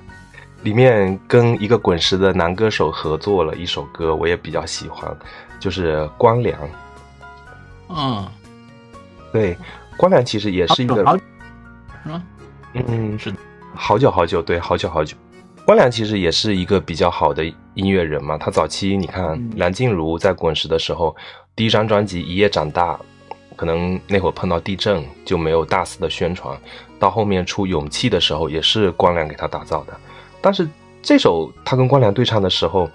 [0.63, 5.17] 里面跟一个滚石的男歌手合作了一首歌，我也比较喜欢，
[5.61, 6.59] 就是光良。
[7.89, 8.27] 嗯，
[9.33, 9.57] 对，
[10.03, 12.25] 光良其实也是一个，是吗？
[12.75, 13.33] 嗯，是
[13.73, 15.17] 好久好久，对，好久好久。
[15.65, 18.37] 光良其实也是一个比较好的音乐人嘛。
[18.37, 21.15] 他早期你看梁静茹在滚石的时候，
[21.55, 22.95] 第一张专辑《一夜长大》。
[23.55, 26.59] 可能那会儿碰到地震就没有大肆的宣传，
[26.99, 29.97] 到后面出勇气的时候也是光良给他打造的。
[30.41, 30.69] 但是
[31.01, 32.91] 这首他跟光良对唱的时候，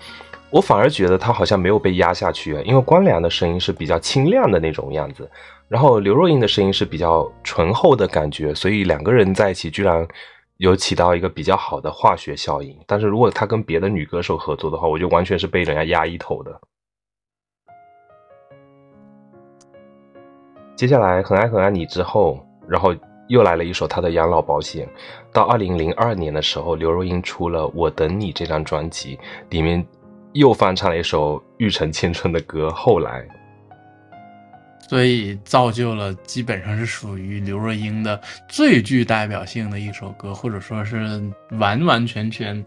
[0.50, 5.30] 我反而觉得他好像没有被压下去，因为光良的声音是比较清亮的那种样子，
[5.68, 10.08] 然后刘若英的声音是比较醇厚的感觉，所以两个人在一起居然
[10.56, 12.74] 有起到一个比较好的化学效应。
[12.88, 16.60] 但是如果他跟别的女歌手合作的话，我就完全是被人家压一头的。
[20.78, 22.96] 接下来很爱很爱你之后，然后
[23.28, 24.88] 又来了一首他的养老保险。
[25.34, 29.86] 到二零零二年的时候，刘若英出了《我等你》这张专辑，里面
[30.38, 32.72] 又翻唱了一首玉成青春的歌。
[32.72, 33.28] 后来，
[34.88, 41.22] 所以造就了基本上是属于刘若英的最具代表性的一首歌，或者说是
[41.52, 42.64] 完完全全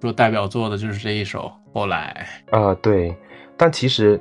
[0.00, 1.50] 说代表作的就是这一首。
[1.72, 3.16] 后来啊，对，
[3.56, 4.20] 但其实。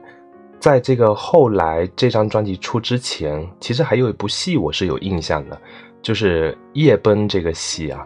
[0.61, 5.59] 在这个后来这张专辑出之前，其实还有一部戏我是有印象的，
[6.03, 8.05] 就是《夜奔》这个戏啊。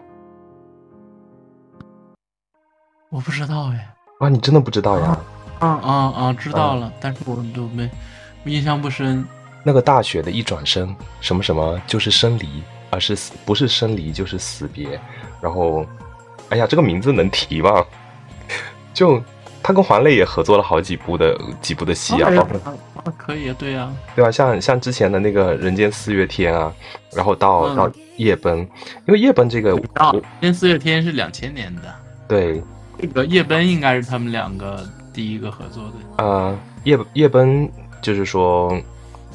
[3.10, 3.95] 我不知道哎。
[4.18, 5.18] 啊，你真的不知道呀？
[5.58, 6.32] 啊啊啊！
[6.32, 7.90] 知道了，但是我都没
[8.44, 9.24] 印象不深。
[9.62, 15.00] 那个大雪的一转身，什么什么就是生离，而是死，不是生离就是死别。
[15.40, 15.84] 然后，
[16.50, 17.84] 哎呀，这个名字能提吗？
[18.94, 19.22] 就。
[19.62, 24.30] 他跟黄磊也合作了好几部的几部的戏啊，包括可以啊，对呀，对吧？
[24.30, 26.72] 像像之前的那个人间四月天啊，
[27.12, 28.58] 然后到到夜奔，
[29.08, 31.82] 因为夜奔这个，人间四月天是两千年的，
[32.28, 32.62] 对，
[33.00, 36.24] 这个叶奔应该是他们两个第一个合作的。
[36.24, 38.76] 呃，叶叶奔就是说，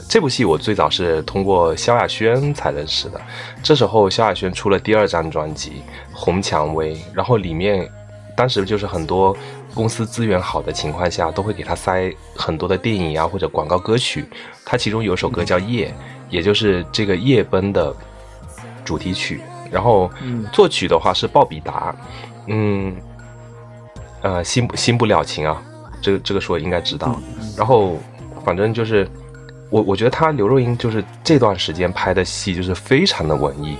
[0.07, 3.21] 这部戏我最早是通过萧亚轩才认识的，
[3.61, 5.71] 这时候萧亚轩出了第二张专辑
[6.11, 7.89] 《红蔷薇》，然后里面
[8.35, 9.35] 当时就是很多。
[9.73, 14.25] 公司资源好的情况下，都会给他塞很多的电影啊或者广告歌曲。
[14.65, 15.87] 他其中有首歌叫《夜》，
[16.29, 17.95] 也就是这个夜奔的
[18.83, 19.39] 主题曲。
[19.71, 20.11] 然后
[20.51, 21.95] 作曲的话是鲍比达，
[22.47, 22.93] 嗯，
[24.21, 25.61] 呃，新新不了情啊，
[26.01, 27.19] 这个这个说应该知道。
[27.57, 27.97] 然后
[28.45, 29.07] 反正就是
[29.69, 33.77] 我我觉得他刘若英就是这段时间拍的戏就是非常的文艺，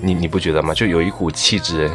[0.00, 0.72] 你你不觉得吗？
[0.72, 1.90] 就有一股气质，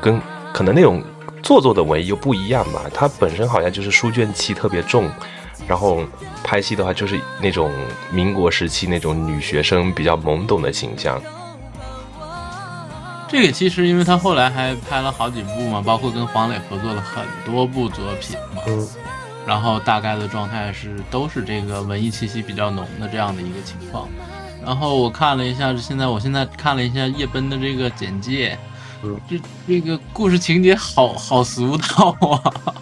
[0.00, 0.20] 跟
[0.52, 1.02] 可能那种。
[1.40, 5.08] 做作的文艺又不一样吧，她本身好像就是书卷气特别重，
[5.68, 6.02] 然后
[6.42, 7.70] 拍戏的话就是那种
[8.10, 11.22] 民国时期那种女学生比较懵懂的形象。
[13.28, 18.62] 这个其实因为他后来还拍了好几部嘛，包括跟黄磊合作了很多部作品嘛，
[19.46, 24.08] 然后大概的状态是都是这个文艺气息比较浓的这样的一个情况。
[24.64, 28.58] 然后我看了一下，现在我现在看了一下叶奔的这个简介。
[29.28, 32.74] 这这个故事情节好好俗套啊！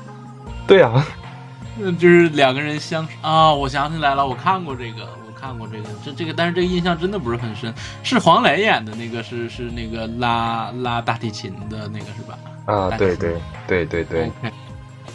[0.67, 1.07] 对啊，
[1.77, 7.73] 那就是两个人相啊，我想起来了，我看过这个，我看过这个，这这个，但是这个印象真的不是很深。
[8.03, 12.39] 是黄磊演的那个，是是那个拉拉大提琴的那个是吧？
[12.65, 13.35] 啊，对对
[13.67, 14.31] 对对对，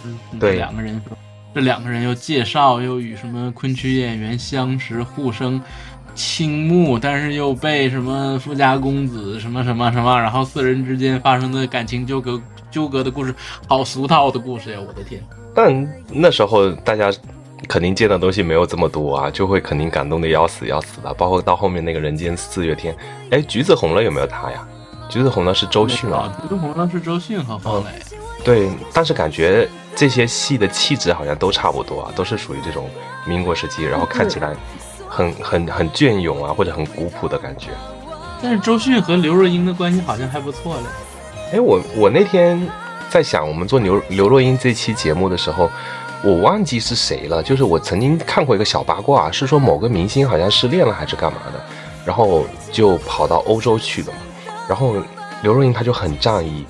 [0.05, 1.01] 嗯，对，两个人，
[1.53, 5.61] 这两个人又介绍又与什么昆曲演员相识互生。
[6.13, 13.33] 倾慕，但是又被什么富家公子什么什么什么，然后四人之间发生的感情纠葛纠葛的故事，
[13.65, 14.79] 好俗套的故事呀！
[14.85, 15.23] 我的天！
[15.55, 17.09] 但那时候大家
[17.67, 21.13] 肯定见的东西没有这么多啊，就会肯定感动的要死要死的。
[21.13, 22.95] 包括到后面那个人间四月天，
[23.29, 24.67] 哎，橘子红了有没有他呀？
[25.09, 27.89] 橘子红了是周迅啊，橘子红了是周迅和黄磊。
[28.43, 32.89] 对，但是感觉这些戏的气质好像都差不多啊，都是属于这种
[33.25, 34.55] 民国时期，然后看起来。
[35.13, 37.67] 很很很隽永啊，或者很古朴的感觉。
[38.41, 40.83] 但是周迅和刘若英的关系好像还不错嘞。
[41.51, 42.65] 哎，我我那天
[43.09, 45.69] 在想，我们做刘刘若英这期节目的时候，
[46.23, 47.41] 我忘记是谁了。
[47.41, 51.61] 就是我曾经看过一个小八卦，是说某个明星好像失恋了还是干嘛的，
[52.05, 54.19] 然后就跑到欧洲去了嘛。
[54.67, 54.95] 然后
[55.41, 56.65] 刘若英她就很仗义，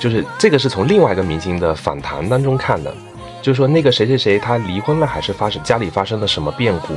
[0.00, 2.94] 就是这个是从另外一个明星的访谈当中看的。
[3.42, 6.94] 就是说那个谁谁谁他离婚了，还是发生家里发生了什么变故，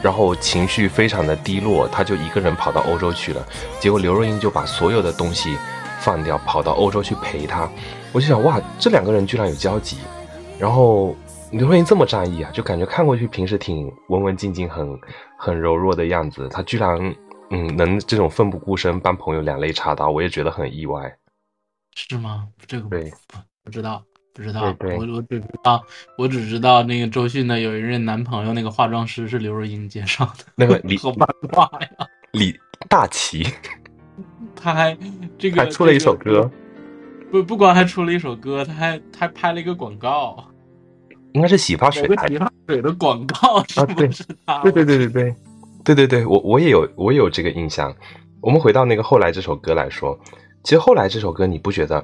[0.00, 3.46] 然后情绪非常的低落，他就一个人跑到欧洲去了。
[3.78, 5.54] 结果刘若英就把所有的东西
[6.00, 7.68] 放掉，跑到欧洲去陪他。
[8.10, 9.98] 我就想，哇，这两个人居然有交集。
[10.58, 11.14] 然后
[11.52, 14.98] 刘若英这么仗义啊，就感觉看过去平时挺文文静静、很
[15.38, 16.98] 很柔弱的样子，她居然
[17.50, 21.16] 嗯能这种奋不顾身帮朋友两肋插刀，我也觉得很意外。
[21.94, 22.48] 是吗？
[22.66, 24.02] 这个对不不知道。
[24.34, 25.82] 不知道，对对我我只知道，
[26.18, 30.44] 我只知道那个周迅的有一任男朋友，那个化妆师是刘若英介绍的。
[30.54, 31.88] 那个李 好八卦呀！
[32.32, 32.54] 李
[32.86, 33.46] 大齐
[34.54, 34.94] 他还
[35.38, 36.50] 这个还出了一首这个歌，
[37.30, 40.45] 不不光还出了一首歌，他还他还拍了一个广告，
[41.36, 44.62] 应该是洗发水还洗发水的广告，是啊对不是他？
[44.62, 45.34] 对对对对对，
[45.84, 47.94] 对对对，我我也有我也有这个印象。
[48.40, 50.18] 我们回到那个后来这首歌来说，
[50.64, 52.02] 其实后来这首歌你不觉得，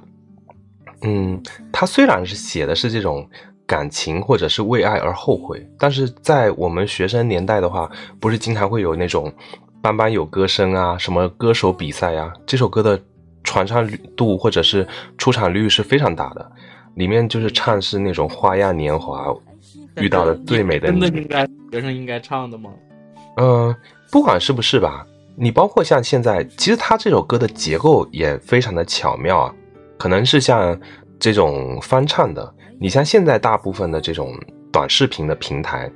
[1.00, 1.42] 嗯，
[1.72, 3.26] 它虽然是写的是这种
[3.66, 7.90] 感情或者是为爱而后悔，但是在我们学生年代的话，
[8.20, 9.32] 不是经常会有那种
[9.80, 13.00] 班班有歌声啊，什么歌手比赛啊，这首歌的
[13.42, 16.52] 传唱度或者是出场率是非常大的，
[16.94, 19.34] 里面就是唱是那种花样年华
[19.96, 21.20] 遇到的最美的你真的。
[21.20, 22.70] 应该学生应该唱的吗？
[23.36, 23.74] 嗯，
[24.10, 29.54] 不管是不是吧，你包括像现在，其实他这首歌的结构也非常的巧妙啊，
[29.98, 30.78] 可能是像
[31.18, 34.34] 这种翻唱的，你像现在大部分的这种
[34.70, 35.90] 短视频的平台，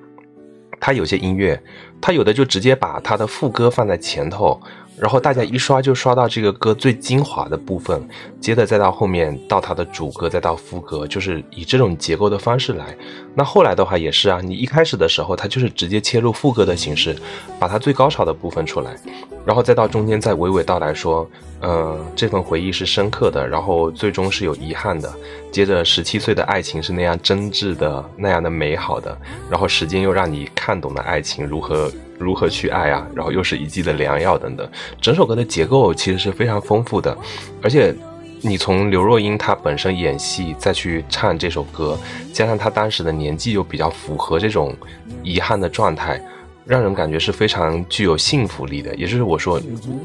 [0.81, 1.63] 它有些音乐，
[2.01, 4.59] 它有的就直接把它的副歌放在前头，
[4.99, 8.03] 然后大家一刷就刷到这个歌最精华的部分，
[8.41, 12.97] 接着再到后面到它的主歌，再到副歌，就是以这种结构的方式来。
[13.35, 17.15] 那后来的话也是啊，你一开始的时候，它就是直接切入副歌的形式，
[17.59, 18.97] 把它最高潮的部分出来，
[19.45, 21.29] 然后再到中间再娓娓道来说，
[21.61, 25.13] 呃，这份回忆是深刻的，然后最终是有遗憾的。
[25.53, 29.17] 接着十七岁的爱情是那样真挚的，那样的美好的，
[29.51, 34.69] 然后时间又让你看懂了爱情如何如何去爱啊，然后又是一剂的良药等等。
[35.01, 37.17] 整首歌的结构其实是非常丰富的，
[37.63, 37.95] 而且
[38.41, 41.99] 你从刘若英她本身演戏再去唱这首歌，
[42.33, 44.75] 加上她当时的年纪又比较符合这种
[45.23, 46.21] 遗憾的状态，
[46.65, 48.95] 让人感觉是非常具有幸福力的。
[48.95, 49.61] 也就是我说，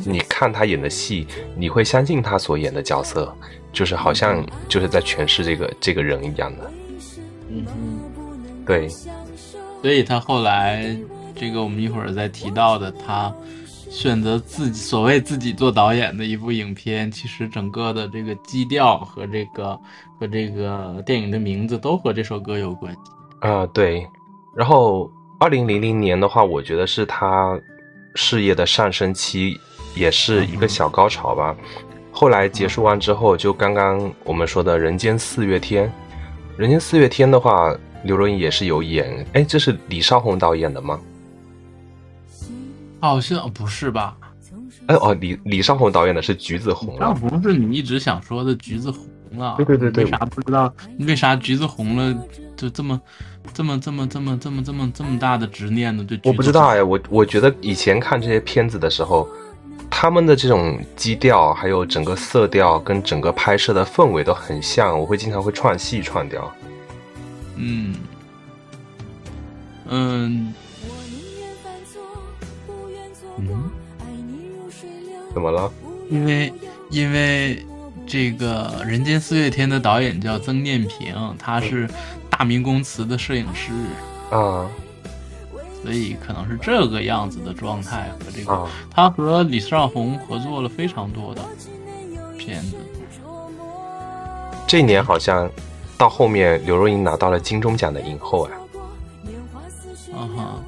[0.06, 3.34] 你看她演的戏，你会相信她所演的角色，
[3.72, 6.72] 就是好像就是在诠释这个这个人一样的。
[7.50, 8.00] 嗯嗯。
[8.64, 8.88] 对，
[9.82, 10.96] 所以他后来，
[11.36, 13.34] 这个我们一会儿再提到的，他
[13.90, 19.80] 选择自己所谓自己做导演的一部影片，其实整个的这个基调和这个
[20.20, 23.00] 和这个电影的名字都和这首歌有关系。
[23.42, 24.08] 啊、对。
[24.56, 27.60] 然后二零零零年的话，我觉得是他
[28.16, 29.58] 事业的上升期，
[29.96, 31.56] 也是一个小高潮吧。
[32.12, 35.86] 后来结束完之后，就刚刚我们说的《人间四月天》，
[36.58, 39.26] 《人间四月天》的话，刘若英也是有演。
[39.34, 41.00] 哎，这是李少红导演的吗？
[43.02, 44.16] 好像不是吧？
[44.88, 47.18] 哎哦，李李尚红导演的是《橘子红》张啊。
[47.20, 49.56] 红是你一直想说的橘子红啊？
[49.58, 50.74] 对对对对为啥不知道？
[51.00, 52.16] 为啥橘子红了
[52.56, 53.00] 就这么
[53.54, 56.04] 这么这么这么这么这么这么大的执念呢？
[56.04, 59.28] 对，我不知道哎，我我觉得以前看这些片子的时候，
[59.90, 66.52] 他们的这种基调，还有整个色调跟整个拍摄的氛围都很像，我会经常会串戏串掉。
[67.56, 67.96] 嗯
[69.88, 70.54] 嗯嗯，
[75.34, 75.72] 怎么了？
[76.10, 76.54] 因为
[76.90, 77.66] 因为
[78.06, 81.90] 这个《人间四月天》的导演叫曾念平，他是
[82.30, 83.72] 大明宫词的摄影师，
[84.30, 84.68] 啊
[85.84, 88.54] 所以可能是这个样子的状态和这个。
[88.54, 91.42] 啊，他和李少红合作了非常多的
[92.38, 92.76] 片子。
[94.68, 95.50] 这年好像
[95.98, 98.54] 到后面刘若英拿到了金钟奖的影后哎。
[100.14, 100.64] 啊哈，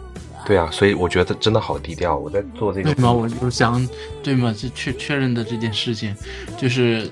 [0.45, 2.17] 对啊，所以我觉得真的好低调。
[2.17, 3.11] 我在做这个对吗？
[3.11, 3.87] 我就想，
[4.21, 4.53] 对吗？
[4.57, 6.15] 就确确认的这件事情，
[6.57, 7.09] 就是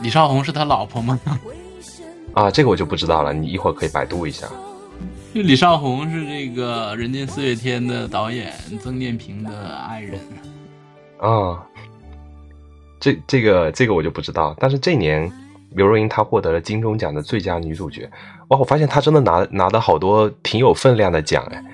[0.00, 1.20] 李少红是他老婆吗？
[2.32, 4.46] 啊，这个我就不知道了，你一会儿可以百度一下。
[5.34, 10.18] 就李少红是这个《人间四月天》的导演曾建平的爱人。
[11.18, 11.62] 啊，
[12.98, 15.30] 这这个这个我就不知道，但是这年
[15.72, 18.10] 刘若英她获得了金钟奖的最佳女主角，
[18.48, 21.64] 哇，我发现他真的拿拿的好多挺有分量的奖哎，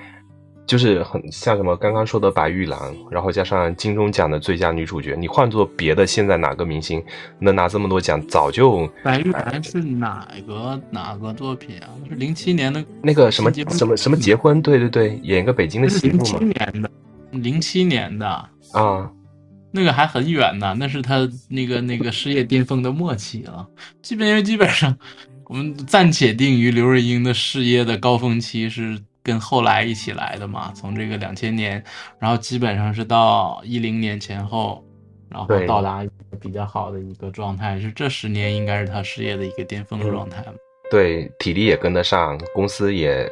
[0.65, 2.79] 就是很像什么刚刚说的白玉兰，
[3.11, 7.03] 然后加上金钟奖的最佳女主角，你换做别的现在哪个明星
[7.37, 11.89] 能拿这么多奖，早就白玉兰是哪个哪个作品啊？
[12.09, 16.89] 是零七年的，那个什么什么什么结婚，对对对，演一个北京的媳妇嘛，年的，
[17.31, 18.25] 零七年的。
[18.71, 19.11] 啊，
[19.69, 23.67] 那个还很远呢，那是他那个那个事业巅峰的末期了。
[24.01, 24.97] 基本因为基本上，
[25.45, 30.71] 我们暂且定于刘若英的事业的高峰期是跟后来一起来的嘛？
[30.75, 31.83] 从这个两千年，
[32.19, 34.83] 然后基本上是到一零年前后，
[35.29, 36.05] 然后到达
[36.39, 40.43] 比较好的一个状态，是这十年应该是他事业的一个巅峰状态
[40.89, 43.29] 对，体力也跟得上，公司也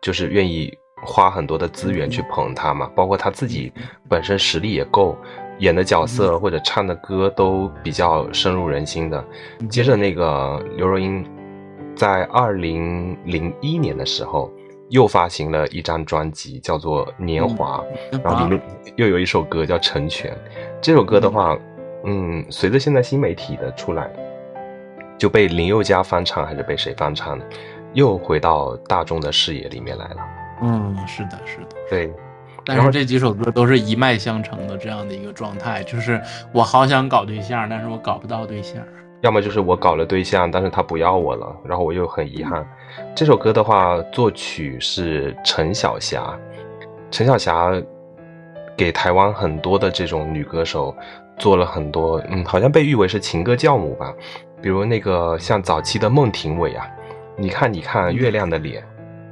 [0.00, 0.72] 就是愿意
[1.04, 3.72] 花很多的资源去捧他嘛，包括他自己
[4.08, 5.16] 本身实力也够。
[5.60, 9.24] 演的角色或者唱的歌都比较深入人心的。
[9.70, 11.26] 接着，那个刘若英
[11.96, 14.52] 在二零零一年的时候
[14.90, 17.82] 又发行了一张专辑，叫做《年华》，
[18.22, 18.62] 然后里面
[18.96, 20.30] 又有一首歌叫《成全》。
[20.80, 21.58] 这首歌的话，
[22.04, 24.08] 嗯，随着现在新媒体的出来，
[25.18, 27.40] 就被林宥嘉翻唱还是被谁翻唱，
[27.94, 30.16] 又回到大众的视野里面来了。
[30.62, 32.12] 嗯，是的，是的，对。
[32.64, 36.20] 但是这几首歌都是一脉相承的这样的一个状态，就是
[36.52, 38.82] 我好想搞对象，但是我搞不到对象；
[39.22, 42.66] 要么就是我搞了对象，但是他不要我了，然后我又很遗憾。
[43.14, 46.38] 这首歌的话，作曲是陈小霞，
[47.10, 47.72] 陈小霞
[48.76, 50.94] 给台湾很多的这种女歌手
[51.38, 54.12] 做了很多，嗯，好像被誉为是情歌教母吧。
[54.60, 56.86] 比如那个像早期的孟庭苇啊，
[57.36, 58.82] 你看你看月亮的脸，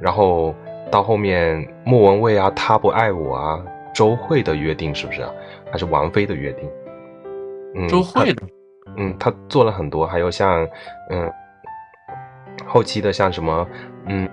[0.01, 0.53] 然后。
[0.91, 3.59] 到后面，莫文蔚啊，他不爱我啊，
[3.91, 5.27] 周蕙的约定是不是？
[5.71, 6.69] 还是王菲的约定？
[7.73, 8.43] 嗯，周蕙的，
[8.97, 10.65] 嗯，他做了很多，还有像，
[11.09, 11.31] 嗯，
[12.65, 13.67] 后期的像什么，
[14.07, 14.29] 嗯，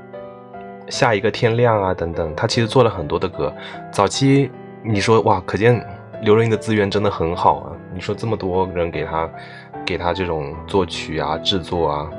[0.88, 3.53] 下一个天亮啊等等，他其实做了很多的歌。
[3.90, 4.50] 早期
[4.82, 5.84] 你说哇，可见
[6.22, 7.72] 刘若英的资源真的很好啊！
[7.92, 9.28] 你说这么多人给他，
[9.84, 12.11] 给他这种作曲啊、制作啊。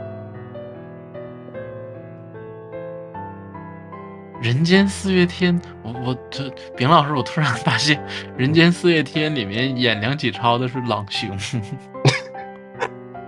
[4.41, 8.03] 人间四月天，我我这丙老师，我突然发现，
[8.35, 11.39] 人间四月天里面演梁启超的是郎雄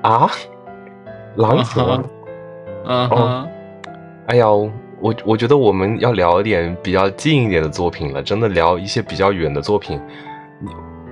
[0.06, 0.30] 啊，
[1.38, 2.04] 郎雄，
[2.86, 3.48] 嗯哼，
[4.28, 10.00] 哎呀，我我觉得我们要聊一点比较近一点的作品了，真的聊一些比较远的作品。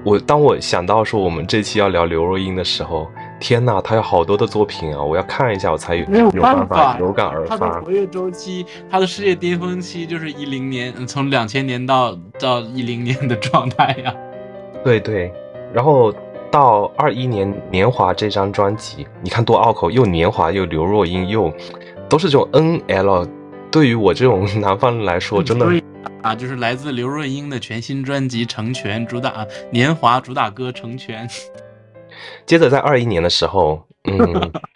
[0.05, 3.07] 我当我想到说我们这期要聊刘若英的时候。
[3.39, 5.03] 天呐，她有好多的作品啊！
[5.03, 7.57] 我要看一下，我才有有办法有感而发。
[7.57, 14.15] 她的活跃周期，她的事业巅峰期就是一零年，从两千年到到一零年的状态呀。
[14.81, 15.33] 对对，
[15.73, 16.13] 然后
[16.53, 21.51] 到二一年《年华》这张专辑，你看多拗口，又年华又刘若英又
[22.07, 23.27] 都是这种 N L，
[23.71, 25.65] 对于我这种南方人来说，真的
[26.21, 31.27] 啊，就是来自刘若英的全新专辑《成全》，主打《年华》，主打歌《成全》。
[32.45, 34.51] 接着在二一年的时候，嗯，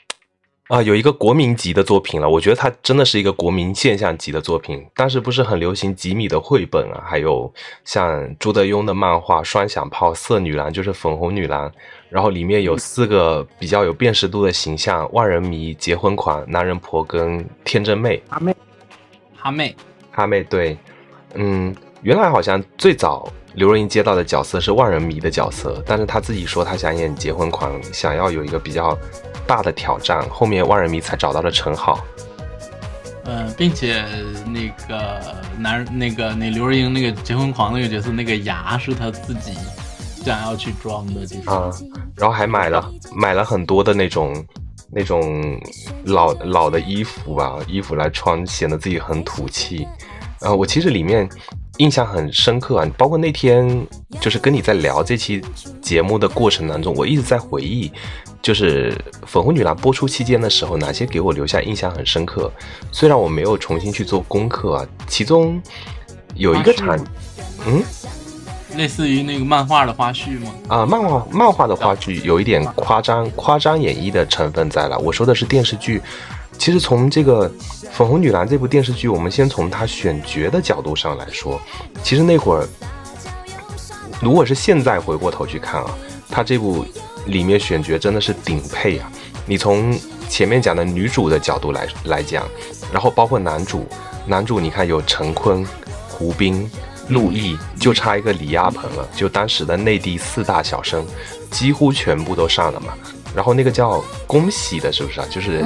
[0.68, 2.30] 啊，有一个国民级的作品了。
[2.30, 4.86] 我觉得它真的是一个国民现象级的作品。
[4.94, 7.52] 当时不是很流行吉米的绘本啊，还有
[7.86, 11.72] 像朱德庸的漫画《双响炮》《色女郎》就是粉红女郎，
[12.10, 18.22] 然后里面有四个比较有辨识度的形象：万人迷、结婚款、男人婆跟天真妹。
[18.28, 18.56] 哈妹，
[19.38, 19.76] 哈妹，
[20.12, 20.78] 哈妹，对，
[21.36, 23.32] 嗯，原来好像最早。
[23.58, 28.96] 刘若英接到的角色是万人迷的角色，但是她自己说她想演结婚狂，想要有一个比较
[29.48, 30.22] 大的挑战。
[30.30, 32.06] 后面万人迷才找到了陈好。
[33.26, 34.06] 嗯，并且
[34.46, 35.20] 那个
[35.58, 39.54] 男那个那刘若英那个结婚狂那个角色，那个牙是她自己
[40.24, 41.72] 想要去装的，就是啊，
[42.16, 44.46] 然后还买了买了很多的那种
[44.92, 45.60] 那种
[46.06, 49.88] 老老的衣服吧，衣服来穿，显得自己很土气。
[50.42, 51.28] 呃，我其实里面。
[51.78, 52.92] 印象很深刻啊！
[52.98, 53.86] 包括那天
[54.20, 55.42] 就是跟你在聊这期
[55.82, 57.92] 节目的过程当中，我一直在回忆，
[58.42, 58.92] 就是
[59.26, 62.52] 《粉红女郎》播出期间的时候，哪些给我留下印象很深刻。
[62.92, 65.62] 虽然我没有重新去做功课啊，其中
[66.36, 66.98] 有一个场，
[67.68, 67.84] 嗯，
[68.76, 70.52] 类似于那个漫画的花絮吗？
[70.70, 74.98] 啊，漫画漫画的花絮有一点夸张夸张演绎的成分在了。
[74.98, 76.02] 我说的是电视剧。
[76.58, 77.50] 其实从这个
[77.92, 81.60] 《粉红女郎》这部电视剧，我们先从她选角的角度上来说，
[82.04, 82.68] 其实那会儿，
[84.22, 85.90] 如果是现在回过头去看啊，
[86.30, 86.86] 她这部
[87.26, 89.12] 里面选角真的是顶配啊！
[89.46, 92.46] 你从前面讲的女主的角度来来讲，
[92.92, 93.86] 然后包括男主，
[94.26, 95.66] 男主你看有陈坤、
[96.10, 96.70] 胡兵、
[97.10, 101.06] 陆毅，就差一个李亚鹏了，就当时的内地四大小生，
[101.50, 102.94] 几乎全部都上了嘛。
[103.38, 105.28] 然后那个叫恭喜的，是不是啊？
[105.30, 105.64] 就是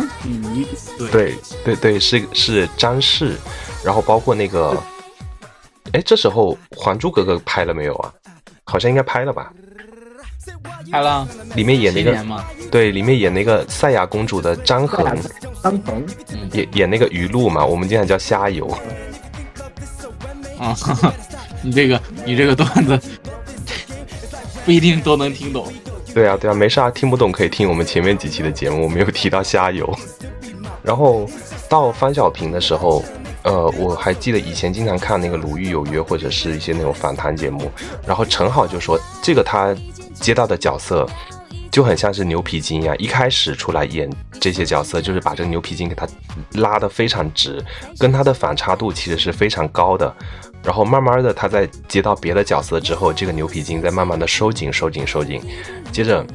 [1.10, 3.38] 对对对，是是张氏。
[3.82, 4.78] 然后包括那个，
[5.94, 8.12] 哎，这时候《还珠格格》拍了没有啊？
[8.66, 9.54] 好像应该拍了吧？
[10.92, 11.26] 拍了。
[11.56, 15.06] 里面演那个，对，里面演那个赛亚公主的张恒，
[15.64, 16.06] 张恒
[16.52, 18.68] 演演那个鱼露嘛，我们经常叫虾油。
[20.60, 20.76] 啊，
[21.64, 23.00] 你这个你这个段子
[24.66, 25.72] 不一定都能听懂。
[26.14, 29.98] 对啊，对啊，没事啊，听不懂可以听我们前面几期的节目，我没有提到虾油。
[30.84, 31.30] 然后
[31.70, 33.04] 到方小平的时候，
[33.44, 37.72] 呃，我还记得以前经常看那个《鲁豫有约》或者是一些那种访谈节目，
[38.06, 39.76] 然后陈好就说这个他
[40.14, 41.08] 接到的角色
[41.72, 44.10] 就很像是牛皮筋一样，一开始出来演
[44.40, 46.06] 这些角色就是把这个牛皮筋给他
[46.56, 47.64] 拉得非常直，
[47.98, 50.14] 跟他的反差度其实是非常高的。
[50.64, 55.42] 然后慢慢的他在接到别的角色之后，这个牛皮筋在慢慢的收紧、收紧、收紧。
[55.92, 56.26] 接着，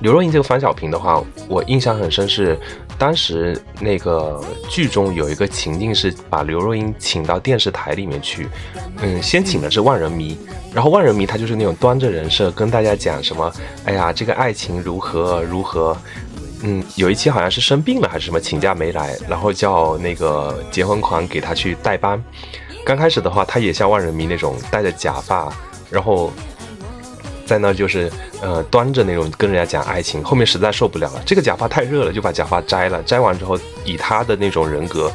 [0.00, 2.58] 刘若英这个方小平的话，我印象很深是。
[2.98, 8.46] 当时那个剧中有一个情境是把刘若英请到电视台里面去，
[9.00, 10.36] 嗯，先请的是万人迷，
[10.74, 13.50] 然后万人迷他就是那种端着人设跟大家讲什么，
[13.86, 15.96] 哎呀，这个爱情如何如何，
[16.62, 22.22] 嗯，有一期好像是生病了还是什么请假没来，然后叫那个 结婚狂给他去代班，
[22.90, 25.52] 刚开始的话他也像万人迷那种戴着假发，
[25.88, 26.32] 然后。
[27.46, 28.08] 在那就是，
[28.40, 33.02] 呃，端着那种跟人家讲爱情，后面实在受不了了，这个假发太热了，就把假发摘了。
[33.02, 35.10] 摘完之后，以他的那种人格，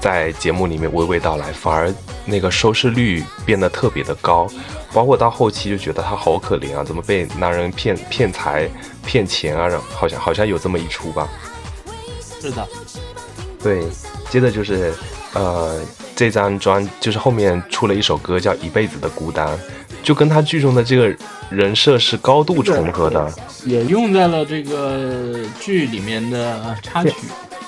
[0.00, 1.92] 在节目里面娓娓道来，反而
[2.24, 4.48] 那个收视率变得特别的高。
[4.92, 8.70] 包括到后期就觉得他好可怜啊，怎么被男人骗骗财
[9.04, 9.68] 骗钱啊？
[9.92, 11.28] 好像好像有这么一出吧？
[12.40, 12.68] 是的，
[13.60, 13.82] 对。
[14.28, 14.94] 接着就是，
[15.34, 15.80] 呃，
[16.20, 19.48] 这张专就是后面出了一首歌叫《一辈子的孤单》。
[20.02, 21.10] 就跟他剧中的这个
[21.48, 23.32] 人设是高度重合的，
[23.64, 27.14] 也用在了这个剧里面的插曲、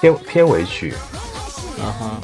[0.03, 0.93] 片片尾曲。
[1.81, 2.21] 啊哈，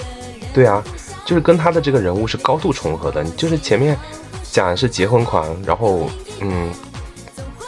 [0.52, 0.84] 对啊，
[1.24, 3.24] 就是跟他的这个人物是高度重合的。
[3.30, 3.96] 就是前面
[4.52, 6.10] 讲的是结婚狂，然后
[6.42, 6.70] 嗯，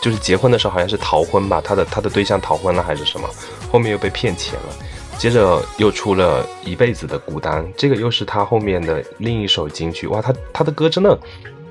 [0.02, 3.26] 就是结婚的时候好像是逃婚吧，他的他的对象逃婚了还是什么，
[3.72, 4.74] 后面又被骗钱了，
[5.20, 10.06] 接着又出了一辈子的孤单，这个又是他后面的另一首金曲。
[10.06, 11.18] 哇，他他的歌真的。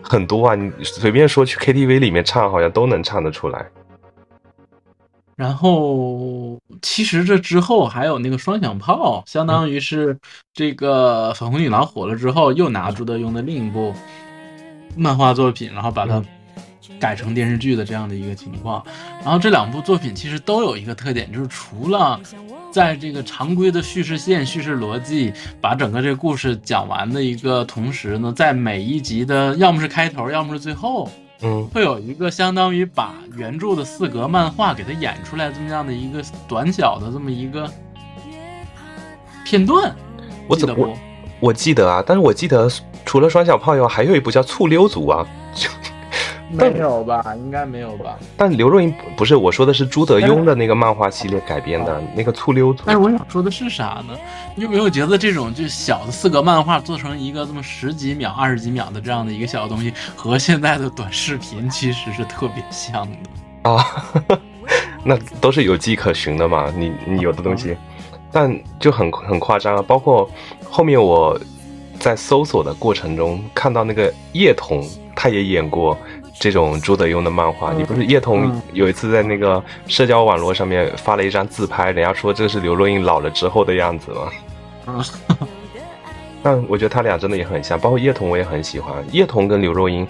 [0.03, 3.65] 很多啊，你随便说去 KTV 里面唱，好像都能唱得出来。
[5.35, 10.15] 然后，其实这之后还有那个双响炮，相当于是
[10.53, 13.93] 这个粉红女郎火了之后，又拿朱德庸的另一部
[14.95, 16.23] 漫画作品，然后把它
[16.99, 18.83] 改成电视剧的这样的一个情况。
[19.23, 22.19] 然后这两部作品其实都有一个特点，就是除了。
[22.71, 31.09] 在这个常规的叙事线、叙事逻辑，把整个这个故事讲完的一个同时呢，在每一集的要么是开头，要么是最后，
[31.41, 37.69] 嗯，会有一个相当于把原著的四格漫画给它演出来这么样的一个短小的这么一个
[39.43, 39.95] 片段。
[40.47, 40.97] 我怎么
[41.39, 42.03] 我记得啊？
[42.05, 42.69] 但是我记得
[43.05, 45.25] 除了双小炮以外，还有一部叫《醋溜族》啊。
[46.51, 47.23] 没有吧？
[47.35, 48.17] 应该没有吧？
[48.35, 52.75] 但刘若英不是我说的是朱德庸的那个漫画系列改编的那个醋溜。
[52.85, 54.17] 但是我想说的是啥呢？
[54.55, 63.85] 你有没有觉得这种就小的四格漫画做成一个这么十几秒、二十几秒的这样的一个小东西，和现在的短视频其实是特别像的啊？
[65.03, 66.73] 那都是有迹可循的嘛？
[66.75, 67.77] 你你有的东西，
[68.31, 69.83] 但就很很夸张啊！
[69.87, 70.29] 包括
[70.69, 71.39] 后面我
[71.99, 74.85] 在搜索的过程中看到那个叶童，
[75.15, 75.97] 他也演过。
[76.39, 84.31] 这种朱德庸的漫画，你不是叶童有一次在那个社交网络上面发了一张自拍，人家说这是刘若英老了之后的样子吗？
[84.87, 85.03] 嗯，
[86.41, 89.03] 但我觉得他俩真的也很像，包括叶童我也很喜欢。
[89.11, 90.07] 叶童跟刘若英，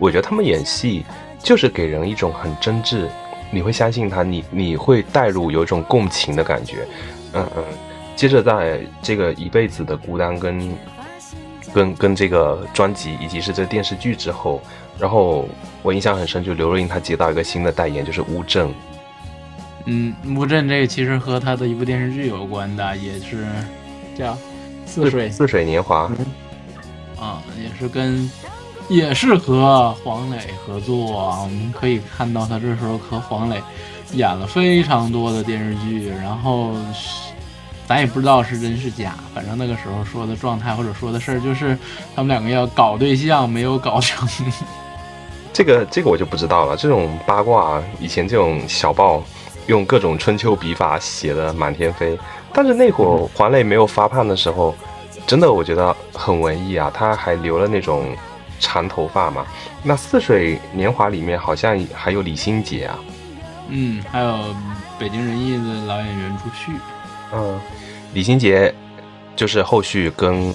[0.00, 1.04] 我觉得他们演戏
[1.38, 3.06] 就是给人一种很真挚，
[3.52, 6.78] 你会相信他，你你会带入有一种共情的感觉。
[7.34, 7.64] 嗯嗯，
[8.16, 10.58] 接着在这个一辈子的孤单跟
[11.72, 14.60] 跟跟这个专辑以及是这电视剧之后。
[14.98, 15.48] 然后
[15.82, 18.68] 我印象很深，就刘若英她接到一个新的代言，就是乌镇。
[19.84, 23.46] 嗯，乌镇这个其实和她的一部电视剧有关的，也是
[24.16, 24.32] 叫
[24.84, 26.10] 《似水似水年华》。
[27.22, 28.28] 啊，也是跟，
[28.88, 30.96] 也是和黄磊合作。
[31.42, 33.62] 我们可以看到，他这时候和黄磊
[34.12, 36.08] 演了非常多的电视剧。
[36.08, 36.72] 然后
[37.88, 41.76] 咱也不知道是真是假，反正那个时候说的状态或者说的事儿，就是
[42.14, 44.28] 他们两个要搞对象，没有搞成。
[45.54, 46.76] 这个这个我就不知道了。
[46.76, 49.24] 这种八卦，以前这种小报
[49.68, 52.16] 用各种春秋笔法写的满天飞。
[52.52, 54.76] 但是那会儿黄磊没有发胖的时候，
[55.26, 56.92] 真的我觉得很文艺啊。
[56.92, 58.14] 他还留了那种
[58.60, 59.46] 长头发嘛。
[59.82, 62.98] 那《似水年华》里面好像还有李心洁啊。
[63.68, 64.54] 嗯，还有
[64.98, 66.78] 北京人艺的老演员朱旭。
[67.32, 67.60] 嗯，
[68.14, 68.74] 李心洁
[69.36, 70.54] 就是后续跟。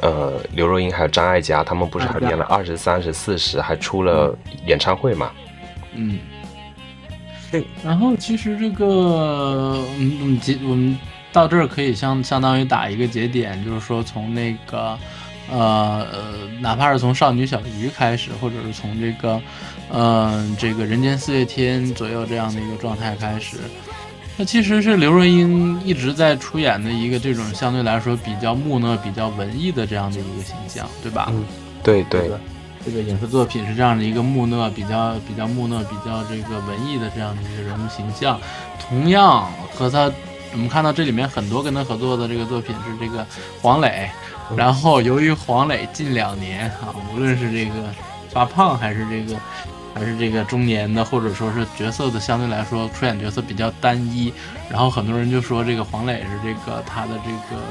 [0.00, 4.36] 呃，刘若英还有张艾嘉，他们不是还练了二十三、十四十，还出了
[4.66, 5.30] 演唱会嘛？
[5.94, 6.18] 嗯。
[7.52, 7.64] 对。
[7.84, 10.98] 然后其实这个，嗯，节我们
[11.32, 14.98] 到这儿可以相相当于打一个节点，就是说从那个，
[15.48, 19.40] 呃呃，哪怕是从少女小鱼开始，或者是从这个，
[19.92, 23.58] 嗯，这个人间四月天左右这样的一个状态开始，
[24.38, 31.28] 那其实是刘若英一直在出演的一个这种相对来说比较木讷、比较文艺的这样的一个形象，对吧？
[31.30, 31.44] 嗯，
[31.82, 32.30] 对对。
[32.84, 38.40] 这个影视作品是这样的一个木讷、比较比较木讷、比较这个文艺的这样的一个人物形象。
[38.80, 40.10] 同样和他，
[40.52, 43.24] 我们看到这里面很多跟他合作的这个作品是这个
[43.60, 44.10] 黄磊。
[44.56, 47.74] 然后由于黄磊近两年啊，无论是这个
[48.30, 49.38] 发胖还是这个。
[49.94, 54.32] 还是这个中年的，或者说是角色的相对来说出演角色比较单一，
[54.70, 57.62] 然后很多人就说这个黄磊是这个他的这个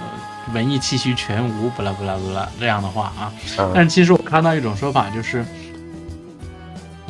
[0.54, 3.34] 文艺气息全无，不啦不啦不啦这样的话啊。
[3.74, 5.46] 但其实我看到一种说法就是，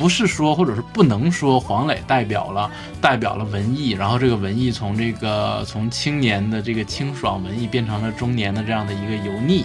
[0.02, 2.68] 不是说或者是不能说黄磊代表了
[3.00, 9.64] 代表了文艺，然后这个文艺从这个从青年的这个清爽文艺变成了中年的这样的一个油腻。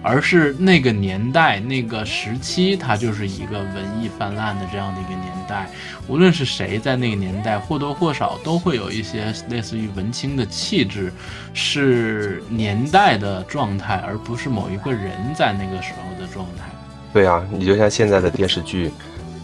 [0.00, 5.68] 而是那个年代、那个时期，它就是一个文艺泛滥的这样的一个年代。
[6.06, 11.12] 无论是谁在那个年代，或多或少都会有一些类似于文青的气质，
[11.52, 16.70] 是年代的状态，而不是某一个人在那个时候的状态。
[17.12, 18.92] 对啊，你就像现在的电视剧，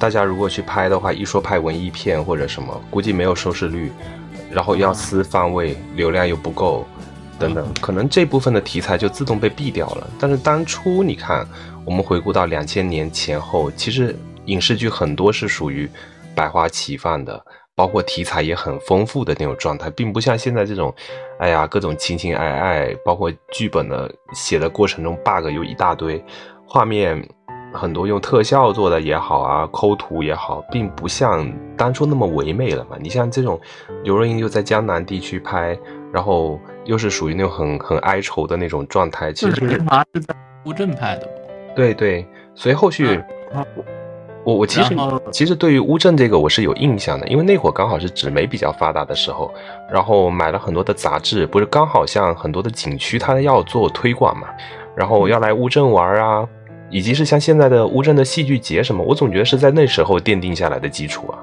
[0.05, 3.91] 大家如果去拍的话，一说拍文艺片或者什么，估计没有收视率，
[4.51, 6.87] 然后要撕番位，流量又不够。
[7.39, 10.07] 等等，可能这部分的题材就自动被毙掉了。
[10.21, 11.49] 但是当初你看，
[11.87, 15.89] 我们回顾到两千年前后，其实影视剧很多是属于
[16.35, 17.43] 百花齐放的，
[17.75, 20.95] 包括题材也很丰富的那种状态，并不像现在这种，
[21.39, 26.23] 哎呀，各种情情爱爱，包括剧本的写的过程中 bug 有一大堆，
[26.67, 27.27] 画面
[27.75, 32.97] 很多用特效做的也好啊，抠图也好，并不像当初那么唯美了嘛。
[32.99, 33.61] 你像这种
[34.03, 35.79] 刘若英又在江南地区拍。
[36.14, 40.33] 然后又是属于那种很很哀愁的那种状态，其实是是在
[40.64, 41.29] 乌镇拍的，
[41.75, 43.20] 对对，所以后续
[44.45, 44.97] 我我其实
[45.33, 49.53] 其实对于乌镇这个我是有印象的，因为那会儿刚好是纸媒比较发达的时候，
[49.91, 54.47] 然后买了很多的杂志，不是刚好像很多的景区它要做推广嘛，
[54.95, 56.49] 然后要来乌镇玩啊，
[56.95, 61.43] 以及是像现在的乌镇的戏剧节什么，我总觉得是在那时候奠定下来的基础啊。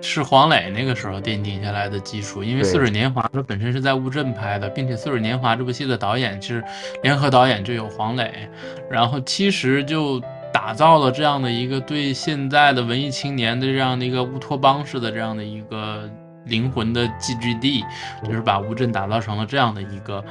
[0.00, 6.64] 是黄磊那个时候奠定下来的基础，因为《似水年华》它本身是在乌镇拍的，并且《似水年华》这部戏的导演其实
[7.02, 8.48] 联合导演就有黄磊，
[8.90, 10.18] 然后其实就
[10.54, 16.08] 打造了这样的一个对现在的文艺青年的这样的一个乌托邦式的这样的一个
[16.48, 17.84] 灵魂的寄居地，
[18.24, 20.24] 就是把乌镇打造成了这样的一个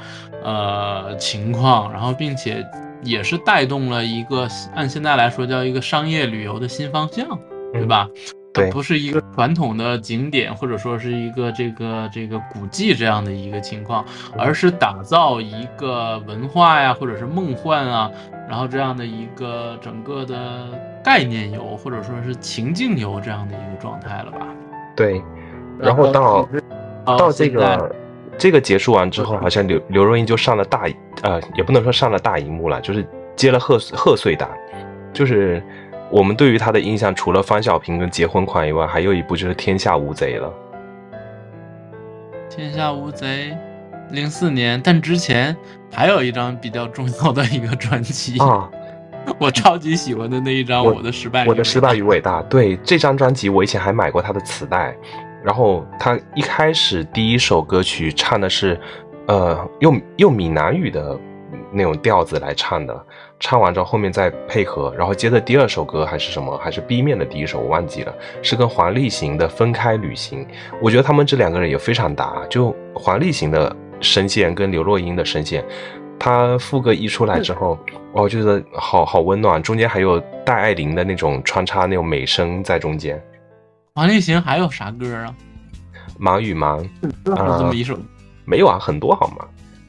[0.44, 2.64] 呃情况，然后并且
[3.02, 7.26] 也是带动了一个按现在来说叫一个商业旅游的新方向，
[7.72, 8.08] 对吧？
[8.72, 14.04] 不是一个传统的景点，或者说是一个这个这个古迹这样的一个情况，
[14.36, 18.10] 而是打造一个文化呀，或者是梦幻啊，
[18.48, 20.66] 然后这样的一个整个的
[21.04, 24.44] 概念游，或者说是情境游这样的一个状态了吧？
[24.96, 25.22] 对，
[25.78, 26.48] 然后到
[27.04, 27.96] 到这个
[28.36, 30.86] 这个结束完之后，好像刘刘若英就上了大
[31.22, 33.06] 呃，也不能说上了大荧幕了，就是
[33.36, 34.48] 接了贺贺岁档，
[35.12, 35.62] 就是。
[36.10, 40.50] 我们对于她的印象，除了方小平跟结婚款以外，还有一部就是《天下无贼》了。
[42.56, 43.54] 《天下无贼》，
[44.14, 45.54] 零四年，但之前
[45.92, 48.70] 还有一张比较重要的一个专辑啊，
[49.38, 51.44] 我超级喜欢的那一张《我的失败》。
[51.46, 54.96] 我的失败与伟大，对这张专辑，我以前还买过他的磁带。
[55.48, 58.78] 然后他一开始第一首歌曲唱的是，
[59.28, 61.18] 呃，用用闽南语的
[61.72, 63.06] 那种调子来唱的。
[63.40, 70.44] 唱完之后，后面再配合，然后接着第二首歌还是什么，还是 B 面的第一首，我忘记了，是跟黄立行的《分开旅行》。
[70.82, 75.64] 我觉得他们这两个人也非常搭，就黄立行的声线跟刘若英的声线，
[76.18, 77.78] 他副歌一出来之后，
[78.12, 83.18] 我觉得好好温暖，中间还有戴爱玲的那种穿插那种美声在中间。
[83.98, 85.34] 黄立行还有啥歌啊？
[86.20, 86.78] 忙与忙，
[87.34, 87.98] 啊，这么一首，
[88.44, 89.44] 没有啊，很多好吗？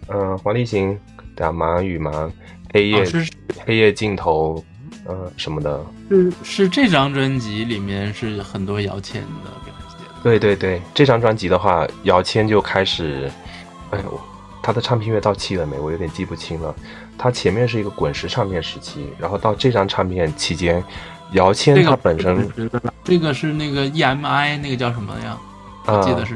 [0.08, 0.98] 嗯，黄立行
[1.36, 2.32] 的忙与忙。
[2.74, 3.06] 黑夜，
[3.64, 4.66] 黑夜尽头，
[5.06, 10.24] 呃，什么的，是是这张专辑里面是很多姚谦的给他写的。
[10.24, 13.30] 对对对，这张专辑的话，姚谦就开始，
[13.92, 14.20] 哎呦，
[14.64, 15.78] 他的唱片约到期了没？
[15.78, 16.74] 我有点记不清了。
[17.16, 20.84] 他前面是一个滚石唱片时期，然后到这张唱片期间，
[21.34, 22.50] 姚谦他本身，
[23.04, 25.38] 这个是那个 EMI 那个叫什么呀？
[25.86, 26.36] 我记得是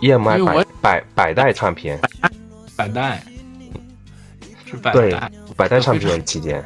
[0.00, 1.98] EMI 百百百代唱片，
[2.76, 3.22] 百代
[4.64, 5.30] 是百代。
[5.56, 6.62] 百代唱片期间，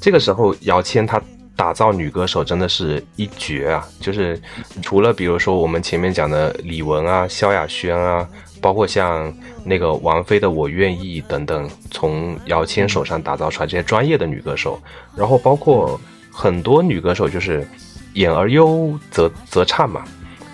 [0.00, 1.20] 这个时候姚谦他
[1.56, 3.84] 打造女歌手真的是一绝啊！
[3.98, 4.40] 就是
[4.80, 8.28] 除了比如说我们前面讲的李玟啊、萧亚轩啊，
[8.60, 9.32] 包括像
[9.64, 14.80] 那个王菲的《我愿意》等等，从姚谦手上打造出来这些专业的女歌手，
[15.16, 15.98] 然后包括
[16.30, 17.66] 很多女歌手就是
[18.14, 20.04] 演而优则则唱嘛。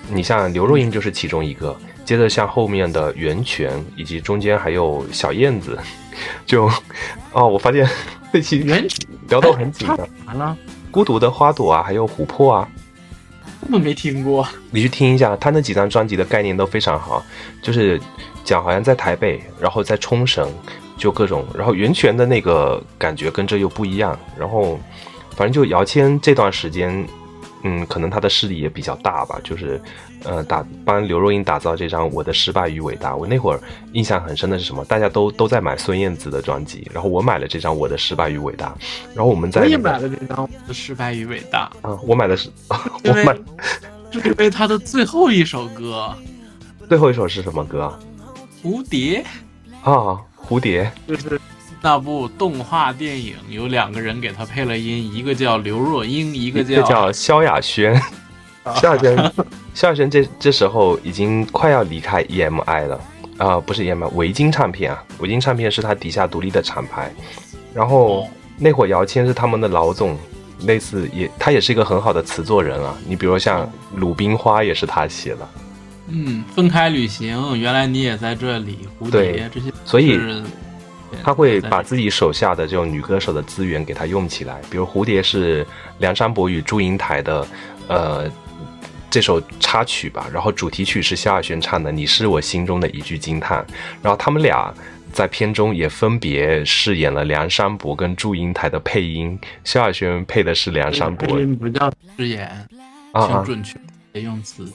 [0.09, 5.77] 你像刘若英就是其中一个，接着像后面的袁泉，以及中间还有小燕子，
[6.47, 6.71] 就
[7.33, 7.89] 哦，我发现
[8.33, 8.87] 这期源
[9.29, 9.99] 聊到很紧张。
[10.27, 10.57] 完了，
[10.93, 12.69] 孤独的花朵啊，还有琥珀啊，
[13.67, 14.47] 根本没听过。
[14.71, 17.21] 你去听一下，他那几张专辑的概念都非常好，
[17.61, 18.01] 就是
[18.45, 20.49] 讲好像在台北，然后在冲绳，
[20.97, 24.79] 就各种，然后源泉的那个感觉跟这又不一样，然后
[25.31, 27.05] 反正就姚谦这段时间。
[27.63, 29.81] 嗯，可能他的势力也比较大吧，就是，
[30.25, 33.13] 呃，打帮刘若英打造这张《我的失败与伟大》。
[33.17, 33.61] 我那会儿
[33.93, 34.85] 印象很深的是什么？
[34.85, 38.69] 大家都都在买孙燕姿的专辑，然后我买了这张《我的失败与伟大》，
[39.15, 43.35] 然后我们在我也买了这张《我的失败与伟大》啊， 我买的是， 我买，
[44.13, 46.15] 是因为他的最后一首歌，
[46.89, 47.99] 最后一首是什么歌？
[48.63, 49.25] 蝴蝶
[49.83, 51.41] 啊，蝴蝶就是。
[51.83, 58.01] 那部动画电影有两个人给他配了音，一个叫刘若英，一个叫叫萧亚轩。
[58.74, 59.33] 萧亚轩，
[59.74, 63.01] 萧亚轩这这时候已经快要离开 EMI 了
[63.39, 67.12] 啊，不是 EMI，维京唱片啊，维京唱片是他底下独立的厂牌。
[67.72, 70.18] 然后那会儿姚谦是他们的老总，
[70.62, 72.97] 类似也他也是一个很好的词作人啊。
[73.07, 73.64] 你比如像
[73.95, 75.49] 《鲁冰花》也是他写的。
[76.09, 80.18] 嗯，分开旅行，原来你也在这里，蝴蝶这些，所以。
[81.23, 85.67] 他会把自己手下的这种女歌手的资源给他用起来，比如《蝴蝶》是
[85.99, 87.47] 梁山伯与祝英台的，
[87.89, 88.31] 呃，
[89.11, 93.65] 这首插曲吧，然后主题曲是萧亚轩唱的《你是我心中的一句惊叹》，
[94.03, 94.73] 然后他们俩
[95.13, 102.49] 在片中也分别饰演了梁山伯跟祝英台的配音，萧亚轩配的是梁山伯，不叫饰演，
[103.13, 103.79] 啊，准确
[104.21, 104.67] 用词。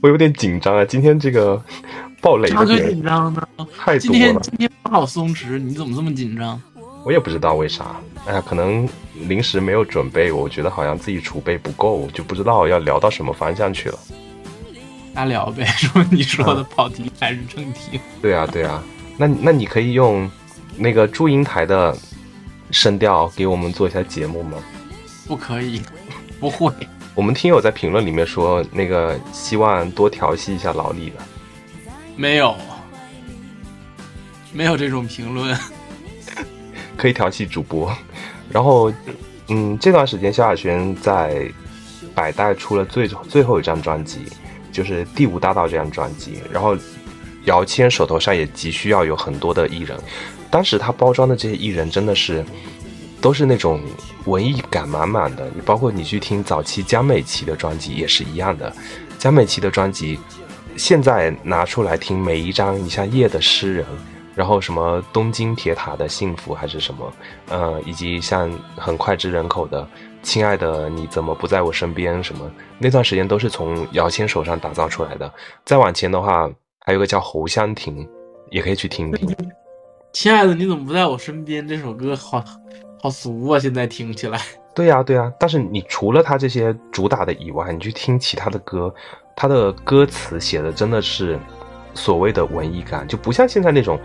[0.00, 1.62] 我有点紧张啊，今天这个。
[2.20, 3.48] 爆雷的紧张呢？
[3.78, 3.98] 太多了。
[3.98, 6.60] 今天今天好松弛，你怎么这么紧张？
[7.04, 7.96] 我也不知道为啥。
[8.26, 13.98] 哎呀，可能临时没有准备，我觉得好像自己储备不够，就不知道要聊到什么方向去了。
[15.14, 17.98] 瞎聊呗，说你说的跑题还是正题？
[18.20, 18.82] 对啊，对啊。
[19.16, 20.30] 那那你可以用
[20.76, 21.96] 那个祝英台的
[22.70, 24.58] 声调给我们做一下节目吗？
[25.26, 25.80] 不可以，
[26.38, 26.70] 不会。
[27.14, 31.16] 我们听友在评论里面说，那个希望多调戏一下老李的。
[32.20, 32.54] 没有，
[34.52, 35.56] 没有这种评论，
[36.94, 37.90] 可以调戏主播。
[38.50, 38.92] 然后，
[39.48, 41.50] 嗯，这段时间萧亚轩在
[42.14, 44.18] 百代出了最最后一张专辑，
[44.70, 46.42] 就是《第五大道》这张专辑。
[46.52, 46.76] 然后，
[47.46, 49.98] 姚谦手头上也急需要有很多的艺人。
[50.50, 52.44] 当时他包装的这些艺人真的是
[53.22, 53.80] 都是那种
[54.26, 55.50] 文艺感满满的。
[55.64, 58.70] 包括你去听早期江美琪的专辑也是一样的，
[59.18, 60.18] 江美琪的专辑。
[60.76, 63.84] 现在拿出来听每一张，你像《夜的诗人》，
[64.34, 67.12] 然后什么《东京铁塔的幸福》还是什么，
[67.48, 69.82] 呃，以及像很脍炙人口的
[70.22, 75.30] 《亲爱的你怎么不在我身边》什么，那段时间都是从姚谦手上打造出来的。
[75.64, 76.50] 再往前的话，
[76.80, 78.08] 还有个叫侯湘婷，
[78.50, 79.36] 也可以去听听。
[80.12, 81.66] 亲爱的你怎么不在我身边？
[81.68, 82.42] 这首歌好
[83.02, 83.58] 好俗啊！
[83.58, 84.40] 现在听起来。
[84.74, 88.92] 对呀对呀，但是你除了他这些主打的以外，你去听其他的歌。
[89.40, 91.38] 他的歌词写的真的是
[91.94, 93.98] 所谓的文艺感，就不像现在那种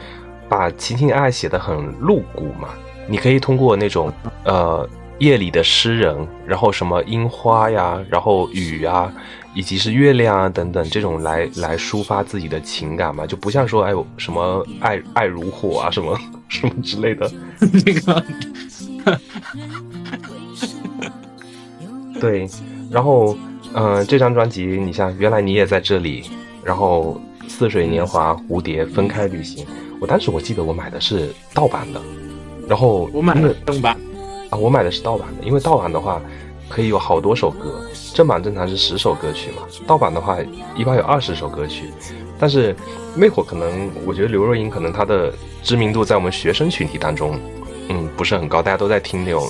[0.48, 2.70] 把情情爱爱写的很露骨嘛。
[3.06, 4.10] 你可以通过那种
[4.46, 4.88] 呃
[5.20, 9.12] 夜里的诗人，然后什么樱花呀，然后雨啊，
[9.54, 16.18] 以及是月亮啊等等这种来来抒发自己的情感嘛，就不像说哎什么爱爱如火啊什么
[16.48, 17.30] 什么之类的
[17.60, 18.24] 那个。
[22.22, 22.48] 对，
[22.90, 23.36] 然后。
[23.78, 26.24] 嗯，这张专辑你像原来你也在这里，
[26.64, 29.66] 然后似水年华、蝴蝶、分开旅行，
[30.00, 32.02] 我当时我记得我买的是盗版的，
[32.70, 33.98] 然后我买的正版
[34.50, 36.22] 啊，我买的是盗版的，因为盗版的话
[36.70, 37.82] 可以有好多首歌，
[38.14, 40.38] 正版正常是十首歌曲嘛，盗版的话
[40.78, 41.90] 一般有二十首歌曲，
[42.40, 42.74] 但是
[43.14, 47.38] 那会儿可能我觉得刘若英可能她的知名度在我们学生群体当中，
[47.90, 49.46] 嗯，不是很高，大家都在听那种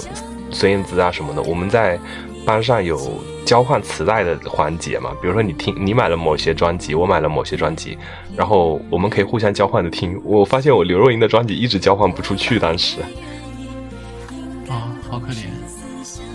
[0.50, 2.00] 孙燕姿啊什么的，我们在
[2.44, 3.00] 班上有。
[3.46, 7.98] 交换磁带的环节嘛，比如说你听，你买了某些专辑，我买了某些专辑，
[8.36, 10.20] 然后我们可以互相交换的听。
[10.24, 13.00] 我发现我刘若英的专辑一直交换不出去，当时。
[14.68, 15.46] 啊，好可怜。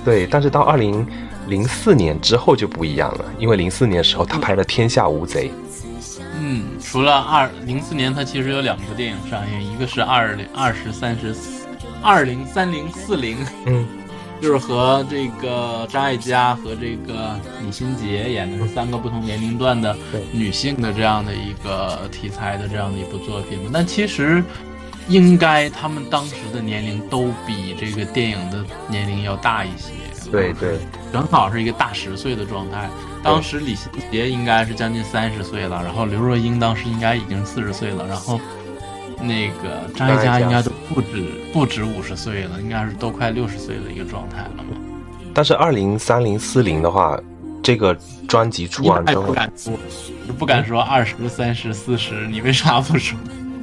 [0.04, 1.04] 对，但是到二零
[1.48, 5.48] 零四年之后就不一样了，因为零四年的时候他拍了《天下无贼》。
[6.38, 11.66] 嗯，除了二零四年，他其实有两部电影上映，一个是二零二十三十四
[12.02, 13.36] 二零三零四零。
[13.66, 13.86] 嗯。
[14.40, 19.96] 就是和这个张艾嘉和这个李心洁演的是三个不同年龄段的
[20.32, 23.70] 女性的这样的一个题材的这样的一部作品嘛。
[23.72, 24.42] 但其实，
[25.08, 29.92] 应该他们当时的年龄都比这个电影的年龄要大一些。
[30.30, 30.78] 对对，
[31.12, 32.88] 正好是一个大十岁的状态。
[33.22, 38.40] 当时李心洁应该是将近三十岁了，然后刘若英当时应该已经四十岁了，然后
[39.22, 44.64] 那个张艾嘉应该都不止不止五十岁了，应该是都快六十岁的一个状态了。
[45.32, 47.18] 但是二零三零四零的话，
[47.62, 47.96] 这个
[48.26, 49.72] 专辑出完之后，不敢说，
[50.38, 53.18] 不敢说二十三十四十，你为啥不说？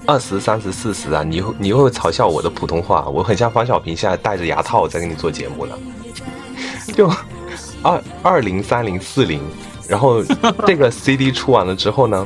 [0.05, 1.21] 二十三十四十啊！
[1.21, 5.75] 你你会嘲笑我的普通话，我很像方小平现在戴着牙套在跟你做节目呢。
[6.95, 7.11] 就
[7.83, 9.41] 二二零三零四零，
[9.89, 10.23] 然后
[10.65, 12.25] 这个 CD 出完了之后呢，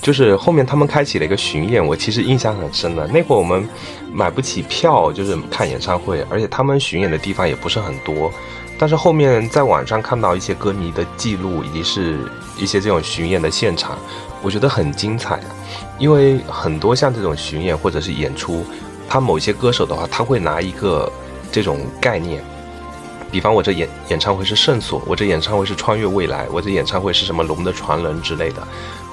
[0.00, 3.06] 就是后面他们开启了一个巡演，我其实印象很深的。
[3.08, 3.68] 那会儿我们
[4.12, 8.32] 买不起票，就是看演唱会，而且他们巡演的地方也不是很多。
[8.78, 12.18] 但是后面在网上看到一些歌迷的记录，以及是
[12.56, 13.98] 一些这种巡演的现场，
[14.40, 15.44] 我觉得很精彩啊。
[15.98, 18.64] 因为很多像这种巡演或者是演出，
[19.06, 21.12] 他某些歌手的话，他会拿一个
[21.52, 22.42] 这种概念，
[23.30, 28.66] 比方我这演演唱会是圣所，我这演唱会是穿越未来，我这演唱会是什么龙的传人之类的。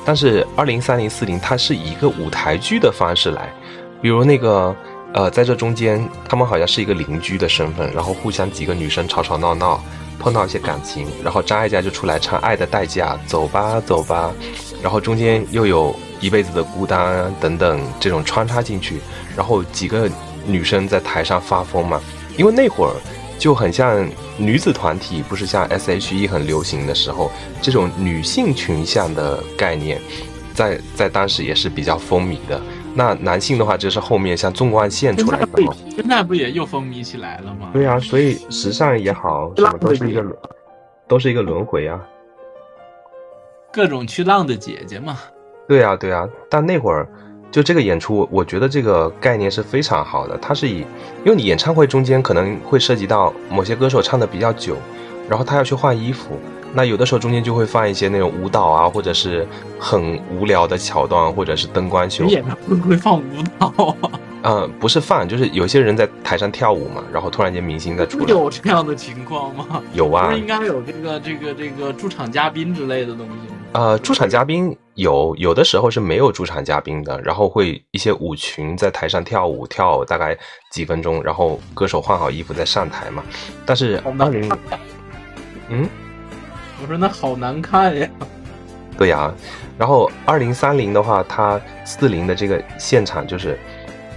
[0.07, 3.53] 但是二零三零四零，它是以一个舞台剧的方式来，
[4.01, 4.73] 比如那个。
[5.13, 9.81] 呃，在这中间，他们好像是一个邻居的身份，然后互相几个女生吵吵闹闹，
[10.19, 14.31] 碰到一些感情，然后张艾嘉就出来唱《爱的代价》，走吧走吧，
[14.83, 18.99] 然后中间又有一辈子的孤单等等这种穿插进去，
[19.35, 20.09] 然后几个
[20.45, 21.99] 女生在台上发疯嘛，
[22.37, 22.93] 因为那会儿
[23.37, 24.07] 就很像
[24.37, 27.31] 女子团体，不是像 S.H.E 很流行的时候，
[27.61, 30.01] 这种女性群像的概念，
[30.53, 32.59] 在在当时也是比较风靡的。
[32.95, 37.69] 那男性的话，就是后面像纵贯线出来的嘛，现在不也又风靡起来了吗？
[37.71, 40.35] 对啊，所以时尚也好，什么都是一个轮，
[41.07, 42.01] 都是一个轮回啊。
[43.71, 45.19] 各种去浪的姐姐嘛。
[45.67, 46.27] 对啊，对啊。
[46.49, 47.07] 但那会儿
[47.51, 50.37] 就这个演出，我觉得这个概念是非常好的。
[50.37, 50.79] 它是以，
[51.23, 54.75] 因为你演唱会中间可能会涉及到某些歌手唱的比较久，
[55.29, 56.37] 然后他要去换衣服。
[56.73, 59.47] 那有的时候中间就会放一些那种舞蹈啊，或者是
[59.79, 62.25] 很无聊的桥段，或者是灯光秀。
[62.25, 63.23] 演唱会会放舞
[63.57, 64.11] 蹈啊？
[64.43, 68.25] 呃，不是放，就是有些人在台上跳舞嘛，然后突然间明星在出来。
[68.27, 69.81] 有这样的情况吗？
[69.93, 70.27] 有啊。
[70.27, 73.55] 不是应该有这个这个这个驻场嘉宾之类的东西吗？
[73.71, 80.37] 呃，驻场嘉宾有，有的时候是没有驻场嘉宾的，然后会一些舞群在台上跳舞，跳大概
[80.71, 83.23] 几分钟，然后歌手换好衣服再上台嘛。
[83.65, 84.51] 但是二零，
[85.69, 85.87] 嗯。
[86.79, 88.07] 我说那好难看呀，
[88.99, 89.33] 对呀，
[89.79, 93.57] 然后二零三零的话，它四零的这个现场就是，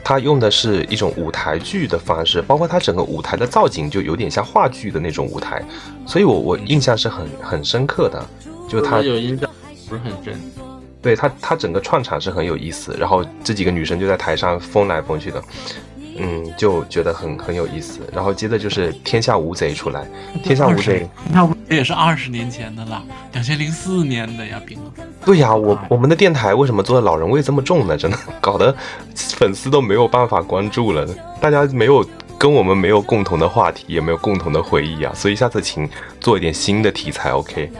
[0.04, 5.64] 它用的是一种舞台剧的方式，包括它整个舞台的造景就有点像话剧的那种舞台，
[6.06, 8.22] 所以我我印象是很很深刻的，
[8.68, 9.48] 就它有印象
[9.88, 10.38] 不是很深，
[11.02, 15.42] 对他他整个串场是很有意思，然后这几个女生就在台上疯来疯去的。
[16.22, 18.00] 嗯，就觉得很很有意思。
[18.12, 20.06] 然后接着就是《天下无贼》出来，
[20.42, 21.00] 《天下无贼》
[21.32, 24.76] 那也是二十年前的了，两千零四年的呀，冰
[25.24, 27.96] 对呀，我我们的电台为什么做的老人味这么重呢？
[27.96, 28.74] 真的搞得
[29.14, 31.06] 粉丝都没有办法关注了，
[31.40, 32.04] 大家没有
[32.36, 35.10] 跟我们没有共同的话题，也没有共同的回忆啊。
[35.14, 35.88] 所以下次请
[36.20, 37.70] 做一点新的题材，OK？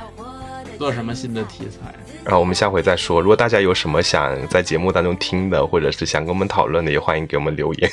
[0.80, 1.94] 做什么新的题材？
[2.24, 3.20] 然后我们下回再说。
[3.20, 7.90] 如果大家有什么想在节目当中听的，或者是想跟我们讨论的，也欢迎给我们留言。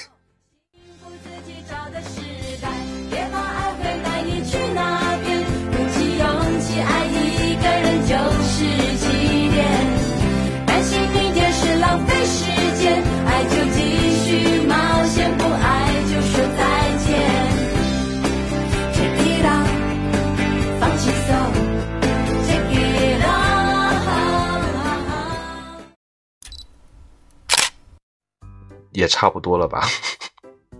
[28.97, 29.87] 也差不多了吧？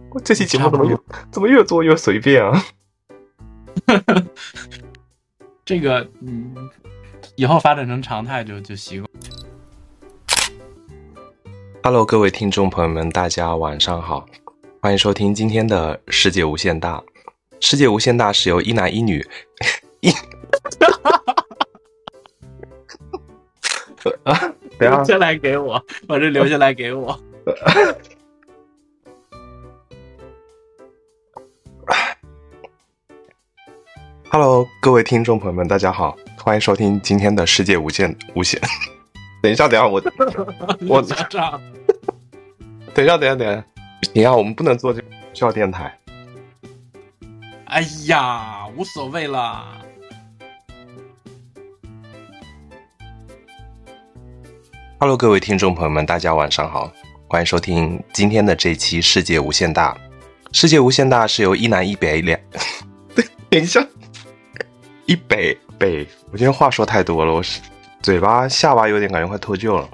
[0.09, 0.97] 我 这期节目怎么越
[1.31, 2.65] 怎么越做越随便啊？
[5.63, 6.51] 这个嗯，
[7.35, 9.07] 以后发展成常态就就习惯。
[11.83, 14.25] Hello，各位听众朋友们，大家晚上好，
[14.81, 17.03] 欢迎收听今天的世界无限大。
[17.59, 19.23] 世界无限大是由一男一女
[20.01, 20.09] 一
[24.23, 27.19] 啊，留下来给我，把这留下来给我。
[34.29, 38.59] Hello，各位听众朋友们，大家好，欢迎收听今天的世界无限无限。
[39.41, 40.03] 等一下，等一下，我
[40.89, 41.61] 我家长。
[42.93, 43.63] 等一下，等一下，等一下，
[44.01, 45.01] 不行啊，我们不能做这
[45.33, 45.97] 笑电台。
[47.65, 49.77] 哎呀，无所谓啦。
[54.99, 56.91] Hello，各位听众朋友们，大家晚上好。
[57.29, 59.93] 欢迎收听今天的这期《世界无限大》。
[60.53, 62.39] 《世界无限大》是由一南一北两，
[63.13, 63.85] 对，等一下，
[65.05, 67.59] 一北北，我今天话说太多了，我是
[68.01, 69.89] 嘴巴下巴有点感觉快脱臼了。